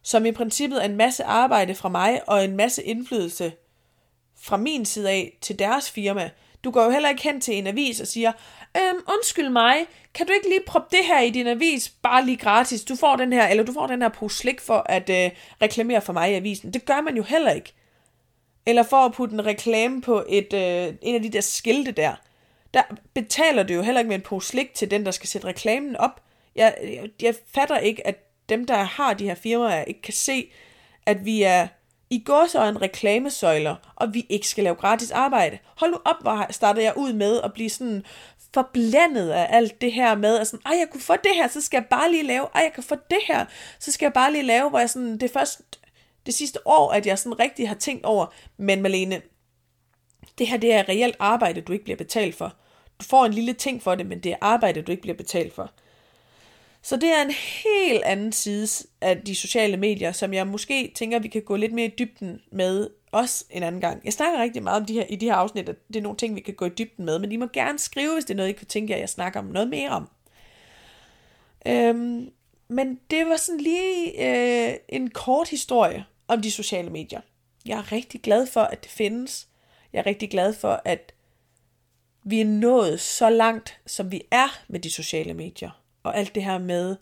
som 0.02 0.26
i 0.26 0.32
princippet 0.32 0.82
er 0.82 0.86
en 0.86 0.98
masse 0.98 1.24
arbejde 1.24 1.76
fra 1.76 1.90
mig 1.90 2.22
og 2.28 2.44
en 2.44 2.56
masse 2.56 2.84
indflydelse 2.84 3.52
fra 4.41 4.58
min 4.58 4.86
side 4.86 5.10
af 5.10 5.38
til 5.41 5.60
deres 5.60 5.91
firma. 5.91 6.30
Du 6.63 6.71
går 6.71 6.84
jo 6.84 6.89
heller 6.89 7.10
ikke 7.10 7.23
hen 7.23 7.41
til 7.41 7.58
en 7.58 7.67
avis 7.67 7.99
og 8.02 8.08
siger, 8.08 8.32
øhm, 8.78 8.99
undskyld 9.08 9.49
mig, 9.49 9.86
kan 10.13 10.28
du 10.28 10.34
ikke 10.34 10.49
lige 10.49 10.62
proppe 10.67 10.97
det 10.97 11.06
her 11.06 11.21
i 11.21 11.30
din 11.30 11.47
avis, 11.47 11.89
bare 11.89 12.25
lige 12.25 12.38
gratis, 12.38 12.84
du 12.84 12.95
får 12.95 13.15
den 13.15 13.34
her, 13.34 13.47
eller 13.47 13.63
du 13.63 13.73
får 13.73 13.88
den 13.88 14.02
her 14.02 14.10
pose 14.10 14.38
slik 14.38 14.62
for 14.62 14.86
at 14.86 15.10
øh, 15.10 15.32
reklamere 15.62 16.02
for 16.02 16.13
mig 16.13 16.32
i 16.32 16.36
avisen. 16.36 16.73
Det 16.73 16.86
gør 16.86 17.02
man 17.02 17.17
jo 17.17 17.23
heller 17.23 17.52
ikke. 17.52 17.73
Eller 18.65 18.84
for 18.84 18.97
at 18.97 19.13
putte 19.13 19.34
en 19.34 19.45
reklame 19.45 20.02
på 20.02 20.23
et, 20.30 20.54
øh, 20.54 20.93
en 21.02 21.15
af 21.15 21.21
de 21.21 21.30
der 21.30 21.41
skilte 21.41 21.91
der 21.91 22.15
der 22.73 22.82
betaler 23.13 23.63
du 23.63 23.73
jo 23.73 23.82
heller 23.82 23.99
ikke 23.99 24.10
med 24.10 24.15
en 24.15 24.21
pose 24.21 24.47
slik 24.47 24.73
til 24.73 24.91
den, 24.91 25.06
der 25.06 25.12
skal 25.12 25.30
sætte 25.30 25.47
reklamen 25.47 25.95
op. 25.95 26.21
Jeg, 26.56 26.78
jeg, 26.84 27.10
jeg 27.21 27.36
fatter 27.54 27.78
ikke, 27.78 28.08
at 28.08 28.15
dem, 28.49 28.65
der 28.65 28.75
har 28.75 29.13
de 29.13 29.23
her 29.23 29.36
firmaer, 29.36 29.84
ikke 29.84 30.02
kan 30.02 30.13
se, 30.13 30.52
at 31.06 31.25
vi 31.25 31.41
er 31.43 31.67
i 32.10 32.19
går 32.19 32.48
så 32.48 32.63
en 32.63 32.82
reklamesøjler, 32.82 33.76
og 33.95 34.13
vi 34.13 34.26
ikke 34.30 34.48
skal 34.48 34.63
lave 34.63 34.76
gratis 34.76 35.12
arbejde. 35.12 35.58
Hold 35.76 35.91
nu 35.91 35.98
op, 36.06 36.22
hvor 36.22 36.52
starter 36.52 36.82
jeg 36.82 36.93
ud 36.98 37.13
med 37.13 37.41
at 37.41 37.54
blive 37.54 37.69
sådan 37.69 38.06
forblændet 38.54 39.30
af 39.30 39.48
alt 39.50 39.82
det 39.82 39.93
her 39.93 40.15
med, 40.15 40.38
at 40.38 40.48
sådan, 40.48 40.65
ej, 40.65 40.78
jeg 40.80 40.88
kunne 40.91 41.02
få 41.02 41.13
det 41.13 41.32
her, 41.36 41.48
så 41.48 41.62
skal 41.62 41.78
jeg 41.78 41.86
bare 41.89 42.12
lige 42.12 42.24
lave, 42.24 42.48
ej, 42.56 42.62
jeg 42.62 42.74
kan 42.74 42.84
få 42.84 42.95
det 42.95 43.19
her, 43.28 43.45
så 43.80 43.91
skal 43.91 44.06
jeg 44.06 44.13
bare 44.13 44.32
lige 44.32 44.43
lave, 44.43 44.69
hvor 44.69 44.80
jeg 44.80 44.89
sådan, 44.89 45.13
det 45.13 45.24
er 45.24 45.34
først 45.34 45.62
det 46.26 46.34
sidste 46.34 46.67
år, 46.67 46.91
at 46.91 47.06
jeg 47.06 47.19
sådan 47.19 47.39
rigtig 47.39 47.67
har 47.67 47.76
tænkt 47.76 48.06
over, 48.06 48.26
men 48.58 48.82
Malene, 48.82 49.22
det 50.38 50.48
her 50.48 50.58
det 50.58 50.74
er 50.74 50.89
reelt 50.89 51.15
arbejde, 51.19 51.62
du 51.62 51.74
ikke 51.74 51.84
bliver 51.84 51.98
betalt 51.98 52.36
for. 52.36 52.54
Du 53.00 53.06
får 53.06 53.26
en 53.26 53.34
lille 53.34 53.54
ting 53.54 53.84
for 53.84 53.95
det, 53.95 54.06
men 54.06 54.19
det 54.19 54.32
er 54.32 54.38
arbejde, 54.41 54.82
du 54.82 54.91
ikke 54.91 55.02
bliver 55.02 55.17
betalt 55.17 55.54
for. 55.54 55.72
Så 56.89 56.95
det 56.95 57.10
er 57.10 57.21
en 57.21 57.32
helt 57.63 58.04
anden 58.04 58.32
side 58.32 58.88
af 59.02 59.21
de 59.21 59.36
sociale 59.36 59.78
medier, 59.78 60.12
som 60.12 60.34
jeg 60.34 60.47
måske 60.47 60.91
tænker, 60.95 61.19
vi 61.19 61.28
kan 61.28 61.41
gå 61.41 61.56
lidt 61.56 61.73
mere 61.73 61.86
i 61.86 61.93
dybden 61.99 62.41
med 62.52 62.89
os 63.12 63.45
en 63.49 63.63
anden 63.63 63.82
gang. 63.82 64.02
Jeg 64.06 64.13
snakker 64.13 64.41
rigtig 64.41 64.63
meget 64.63 64.82
om 64.82 64.86
de 64.86 64.93
her, 64.93 65.06
i 65.10 65.15
de 65.15 65.25
her 65.25 65.36
afsnit, 65.36 65.69
at 65.69 65.75
det 65.88 65.95
er 65.95 66.02
nogle 66.02 66.17
ting, 66.17 66.36
vi 66.36 66.41
kan 66.41 66.54
gå 66.54 66.65
i 66.65 66.69
dybden 66.69 67.06
med, 67.06 67.19
men 67.19 67.32
I 67.32 67.36
må 67.36 67.47
gerne 67.54 67.80
skrive, 67.80 68.13
hvis 68.13 68.25
det 68.25 68.34
er 68.34 68.36
noget, 68.36 68.49
I 68.49 68.54
kan 68.54 68.67
tænke 68.67 68.93
jer, 68.93 68.99
jeg 68.99 69.10
snakker 69.10 69.39
om 69.39 69.45
noget 69.45 69.69
mere 69.69 69.89
om. 69.89 70.10
Øhm, 71.65 72.30
men 72.67 72.99
det 73.12 73.25
var 73.25 73.38
sådan 73.38 73.62
lige 73.62 74.28
øh, 74.28 74.75
en 74.89 75.10
kort 75.10 75.49
historie 75.49 76.06
om 76.28 76.41
de 76.41 76.52
sociale 76.52 76.89
medier. 76.89 77.21
Jeg 77.65 77.78
er 77.78 77.91
rigtig 77.91 78.21
glad 78.21 78.47
for, 78.47 78.62
at 78.62 78.84
det 78.84 78.91
findes. 78.91 79.47
Jeg 79.93 79.99
er 79.99 80.06
rigtig 80.06 80.30
glad 80.30 80.54
for, 80.54 80.82
at 80.86 81.13
vi 82.23 82.41
er 82.41 82.45
nået 82.45 82.99
så 82.99 83.30
langt, 83.30 83.80
som 83.86 84.12
vi 84.12 84.21
er 84.32 84.62
med 84.67 84.80
de 84.80 84.91
sociale 84.91 85.34
medier. 85.34 85.79
Og 86.04 86.18
alt 86.18 86.36
det 86.36 86.44
her 86.44 86.58
med 86.58 86.98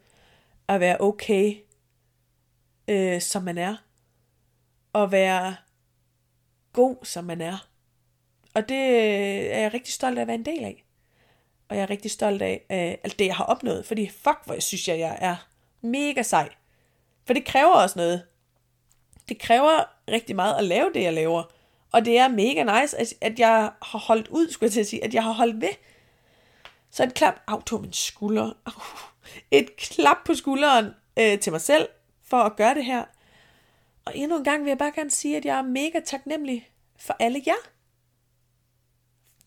at 0.67 0.79
være 0.79 0.97
okay, 0.99 1.55
øh, 2.87 3.21
som 3.21 3.43
man 3.43 3.57
er. 3.57 3.75
Og 4.93 5.11
være 5.11 5.55
god, 6.73 6.95
som 7.03 7.23
man 7.23 7.41
er. 7.41 7.67
Og 8.53 8.69
det 8.69 8.75
øh, 8.75 9.45
er 9.55 9.59
jeg 9.59 9.73
rigtig 9.73 9.93
stolt 9.93 10.17
af 10.17 10.21
at 10.21 10.27
være 10.27 10.35
en 10.35 10.45
del 10.45 10.63
af. 10.63 10.85
Og 11.69 11.75
jeg 11.75 11.83
er 11.83 11.89
rigtig 11.89 12.11
stolt 12.11 12.41
af 12.41 12.65
øh, 12.71 12.97
alt 13.03 13.19
det, 13.19 13.25
jeg 13.25 13.35
har 13.35 13.43
opnået. 13.43 13.85
Fordi 13.85 14.09
fuck, 14.09 14.37
hvor 14.45 14.53
jeg 14.53 14.63
synes, 14.63 14.87
jeg, 14.87 14.99
jeg 14.99 15.17
er 15.21 15.47
mega 15.81 16.21
sej. 16.21 16.49
For 17.25 17.33
det 17.33 17.45
kræver 17.45 17.73
også 17.73 17.99
noget. 17.99 18.23
Det 19.29 19.39
kræver 19.39 19.83
rigtig 20.11 20.35
meget 20.35 20.55
at 20.55 20.63
lave 20.63 20.91
det, 20.93 21.03
jeg 21.03 21.13
laver. 21.13 21.43
Og 21.91 22.05
det 22.05 22.17
er 22.17 22.27
mega 22.27 22.81
nice, 22.81 22.97
at, 22.97 23.13
at 23.21 23.39
jeg 23.39 23.71
har 23.81 23.99
holdt 23.99 24.27
ud, 24.27 24.49
skulle 24.49 24.67
jeg 24.67 24.73
til 24.73 24.79
at 24.79 24.87
sige, 24.87 25.03
at 25.03 25.13
jeg 25.13 25.23
har 25.23 25.31
holdt 25.31 25.61
ved. 25.61 25.69
Så 26.91 27.03
et 27.03 27.13
klap, 27.13 27.39
af 27.47 27.63
tog 27.63 27.81
min 27.81 27.93
skulder. 27.93 28.53
Au. 28.65 28.71
Et 29.51 29.75
klap 29.75 30.17
på 30.25 30.33
skulderen 30.33 30.85
øh, 31.19 31.39
til 31.39 31.51
mig 31.51 31.61
selv, 31.61 31.87
for 32.23 32.37
at 32.37 32.55
gøre 32.55 32.75
det 32.75 32.85
her. 32.85 33.03
Og 34.05 34.17
endnu 34.17 34.37
en 34.37 34.43
gang 34.43 34.63
vil 34.63 34.69
jeg 34.69 34.77
bare 34.77 34.91
gerne 34.95 35.11
sige, 35.11 35.37
at 35.37 35.45
jeg 35.45 35.57
er 35.57 35.61
mega 35.61 35.99
taknemmelig 36.05 36.69
for 36.99 37.15
alle 37.19 37.43
jer. 37.47 37.69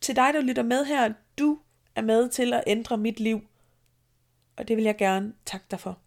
Til 0.01 0.17
dig, 0.17 0.35
der 0.35 0.41
lytter 0.41 0.63
med 0.63 0.85
her, 0.85 1.13
du 1.39 1.59
er 1.95 2.03
med 2.03 2.29
til 2.29 2.53
at 2.53 2.65
ændre 2.67 2.97
mit 2.97 3.21
liv. 3.21 3.41
Og 4.57 4.69
det 4.69 4.77
vil 4.77 4.85
jeg 4.85 4.97
gerne 4.97 5.33
takke 5.47 5.67
dig 5.71 5.81
for. 5.81 5.99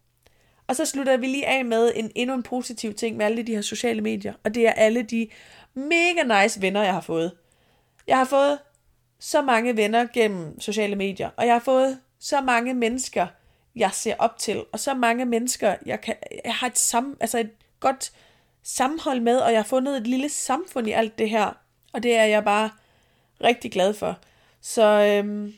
Og 0.66 0.76
så 0.76 0.84
slutter 0.84 1.16
vi 1.16 1.26
lige 1.26 1.46
af 1.46 1.64
med 1.64 1.92
en 1.94 2.12
endnu 2.14 2.34
en 2.34 2.42
positiv 2.42 2.94
ting 2.94 3.16
med 3.16 3.26
alle 3.26 3.42
de 3.42 3.54
her 3.54 3.62
sociale 3.62 4.00
medier. 4.00 4.34
Og 4.44 4.54
det 4.54 4.66
er 4.68 4.72
alle 4.72 5.02
de 5.02 5.28
mega 5.74 6.42
nice 6.42 6.62
venner, 6.62 6.82
jeg 6.82 6.92
har 6.92 7.00
fået. 7.00 7.32
Jeg 8.06 8.18
har 8.18 8.24
fået 8.24 8.58
så 9.24 9.42
mange 9.42 9.76
venner 9.76 10.06
gennem 10.14 10.60
sociale 10.60 10.96
medier, 10.96 11.30
og 11.36 11.46
jeg 11.46 11.54
har 11.54 11.60
fået 11.60 11.98
så 12.18 12.40
mange 12.40 12.74
mennesker, 12.74 13.26
jeg 13.76 13.90
ser 13.92 14.14
op 14.18 14.38
til, 14.38 14.64
og 14.72 14.80
så 14.80 14.94
mange 14.94 15.24
mennesker, 15.24 15.74
jeg, 15.86 16.00
kan, 16.00 16.14
jeg 16.44 16.54
har 16.54 16.66
et, 16.66 16.78
sam, 16.78 17.16
altså 17.20 17.38
et 17.38 17.50
godt 17.80 18.12
sammenhold 18.62 19.20
med, 19.20 19.38
og 19.38 19.52
jeg 19.52 19.58
har 19.58 19.64
fundet 19.64 19.96
et 19.96 20.06
lille 20.06 20.28
samfund 20.28 20.88
i 20.88 20.92
alt 20.92 21.18
det 21.18 21.30
her, 21.30 21.52
og 21.92 22.02
det 22.02 22.16
er 22.16 22.24
jeg 22.24 22.44
bare 22.44 22.70
rigtig 23.44 23.72
glad 23.72 23.94
for. 23.94 24.18
Så 24.60 24.82
øhm, 24.84 25.54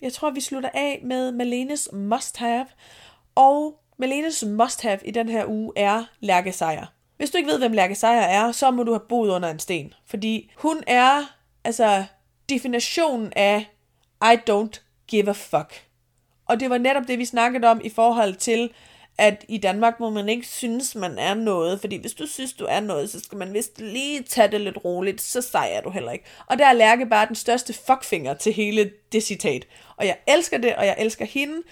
jeg 0.00 0.12
tror, 0.12 0.30
vi 0.30 0.40
slutter 0.40 0.70
af 0.74 1.00
med 1.04 1.32
Malenes 1.32 1.88
must 1.92 2.36
have, 2.36 2.66
og 3.34 3.80
Malenes 3.96 4.44
must 4.44 4.82
have 4.82 4.98
i 5.04 5.10
den 5.10 5.28
her 5.28 5.46
uge 5.46 5.72
er 5.76 6.04
Lærke 6.20 6.52
Sejer. 6.52 6.86
Hvis 7.16 7.30
du 7.30 7.38
ikke 7.38 7.50
ved, 7.50 7.58
hvem 7.58 7.72
Lærke 7.72 7.94
Sejer 7.94 8.20
er, 8.20 8.52
så 8.52 8.70
må 8.70 8.82
du 8.82 8.92
have 8.92 9.06
boet 9.08 9.30
under 9.30 9.50
en 9.50 9.58
sten. 9.58 9.94
Fordi 10.06 10.50
hun 10.56 10.82
er 10.86 11.36
altså 11.64 12.04
definitionen 12.48 13.32
af 13.36 13.66
I 14.22 14.36
don't 14.50 15.04
give 15.08 15.28
a 15.28 15.32
fuck. 15.32 15.86
Og 16.46 16.60
det 16.60 16.70
var 16.70 16.78
netop 16.78 17.02
det, 17.08 17.18
vi 17.18 17.24
snakkede 17.24 17.66
om 17.66 17.80
i 17.84 17.88
forhold 17.88 18.34
til, 18.34 18.70
at 19.18 19.44
i 19.48 19.58
Danmark 19.58 20.00
må 20.00 20.10
man 20.10 20.28
ikke 20.28 20.46
synes, 20.46 20.94
man 20.94 21.18
er 21.18 21.34
noget. 21.34 21.80
Fordi 21.80 21.96
hvis 21.96 22.14
du 22.14 22.26
synes, 22.26 22.52
du 22.52 22.66
er 22.68 22.80
noget, 22.80 23.10
så 23.10 23.20
skal 23.20 23.38
man 23.38 23.54
vist 23.54 23.80
lige 23.80 24.22
tage 24.22 24.48
det 24.48 24.60
lidt 24.60 24.84
roligt, 24.84 25.20
så 25.20 25.42
sejrer 25.42 25.80
du 25.80 25.90
heller 25.90 26.12
ikke. 26.12 26.24
Og 26.46 26.58
der 26.58 26.66
er 26.66 26.72
Lærke 26.72 27.06
bare 27.06 27.26
den 27.26 27.34
største 27.34 27.72
fuckfinger 27.72 28.34
til 28.34 28.52
hele 28.52 28.90
det 29.12 29.22
citat. 29.22 29.66
Og 29.96 30.06
jeg 30.06 30.16
elsker 30.28 30.58
det, 30.58 30.76
og 30.76 30.86
jeg 30.86 30.96
elsker 30.98 31.24
hende. 31.24 31.62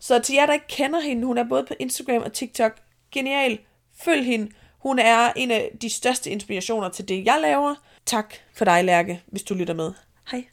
Så 0.00 0.18
til 0.18 0.34
jer, 0.34 0.46
der 0.46 0.52
ikke 0.52 0.66
kender 0.68 1.00
hende, 1.00 1.26
hun 1.26 1.38
er 1.38 1.44
både 1.48 1.64
på 1.68 1.74
Instagram 1.78 2.22
og 2.22 2.32
TikTok. 2.32 2.72
Genial. 3.12 3.58
Følg 4.04 4.24
hende. 4.24 4.50
Hun 4.78 4.98
er 4.98 5.32
en 5.36 5.50
af 5.50 5.70
de 5.82 5.90
største 5.90 6.30
inspirationer 6.30 6.88
til 6.88 7.08
det, 7.08 7.24
jeg 7.24 7.38
laver. 7.42 7.74
Tak 8.06 8.34
for 8.54 8.64
dig, 8.64 8.84
Lærke, 8.84 9.22
hvis 9.26 9.42
du 9.42 9.54
lytter 9.54 9.74
med. 9.74 9.92
Hej. 10.30 10.44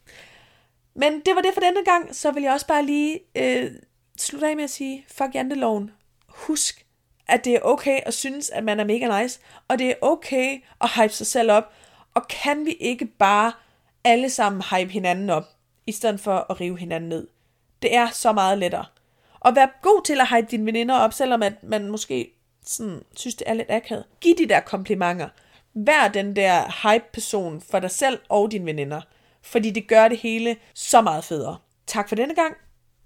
Men 0.93 1.13
det 1.13 1.35
var 1.35 1.41
det 1.41 1.53
for 1.53 1.61
denne 1.61 1.83
gang. 1.85 2.15
Så 2.15 2.31
vil 2.31 2.43
jeg 2.43 2.51
også 2.51 2.67
bare 2.67 2.85
lige 2.85 3.19
øh, 3.35 3.71
slutte 4.17 4.47
af 4.47 4.55
med 4.55 4.63
at 4.63 4.69
sige, 4.69 5.05
fuck 5.07 5.35
janteloven. 5.35 5.91
Husk, 6.27 6.85
at 7.27 7.45
det 7.45 7.55
er 7.55 7.59
okay 7.61 7.99
at 8.05 8.13
synes, 8.13 8.49
at 8.49 8.63
man 8.63 8.79
er 8.79 8.83
mega 8.83 9.21
nice. 9.21 9.39
Og 9.67 9.79
det 9.79 9.89
er 9.89 9.95
okay 10.01 10.63
at 10.81 10.89
hype 10.95 11.13
sig 11.13 11.27
selv 11.27 11.51
op. 11.51 11.73
Og 12.13 12.27
kan 12.27 12.65
vi 12.65 12.71
ikke 12.71 13.05
bare 13.05 13.51
alle 14.03 14.29
sammen 14.29 14.61
hype 14.61 14.91
hinanden 14.91 15.29
op, 15.29 15.43
i 15.87 15.91
stedet 15.91 16.19
for 16.19 16.45
at 16.49 16.61
rive 16.61 16.77
hinanden 16.77 17.09
ned? 17.09 17.27
Det 17.81 17.95
er 17.95 18.09
så 18.09 18.31
meget 18.31 18.57
lettere. 18.57 18.85
Og 19.39 19.55
vær 19.55 19.79
god 19.81 20.03
til 20.05 20.21
at 20.21 20.29
hype 20.29 20.47
dine 20.51 20.65
veninder 20.65 20.95
op, 20.95 21.13
selvom 21.13 21.43
at 21.43 21.63
man 21.63 21.87
måske 21.87 22.31
sådan, 22.65 23.03
synes, 23.15 23.35
det 23.35 23.49
er 23.49 23.53
lidt 23.53 23.71
akavet. 23.71 24.05
Giv 24.21 24.35
de 24.37 24.49
der 24.49 24.59
komplimenter. 24.59 25.29
Vær 25.73 26.07
den 26.07 26.35
der 26.35 26.89
hype-person 26.89 27.61
for 27.61 27.79
dig 27.79 27.91
selv 27.91 28.19
og 28.29 28.51
dine 28.51 28.65
veninder. 28.65 29.01
Fordi 29.43 29.71
det 29.71 29.87
gør 29.87 30.07
det 30.07 30.17
hele 30.17 30.57
så 30.73 31.01
meget 31.01 31.23
federe. 31.23 31.57
Tak 31.87 32.09
for 32.09 32.15
denne 32.15 32.35
gang. 32.35 32.55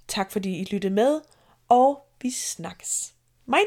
Tak 0.08 0.32
fordi 0.32 0.60
I 0.60 0.64
lyttede 0.64 0.94
med. 0.94 1.22
Og 1.70 2.08
vi 2.22 2.32
snakkes. 2.32 3.14
Mein 3.46 3.66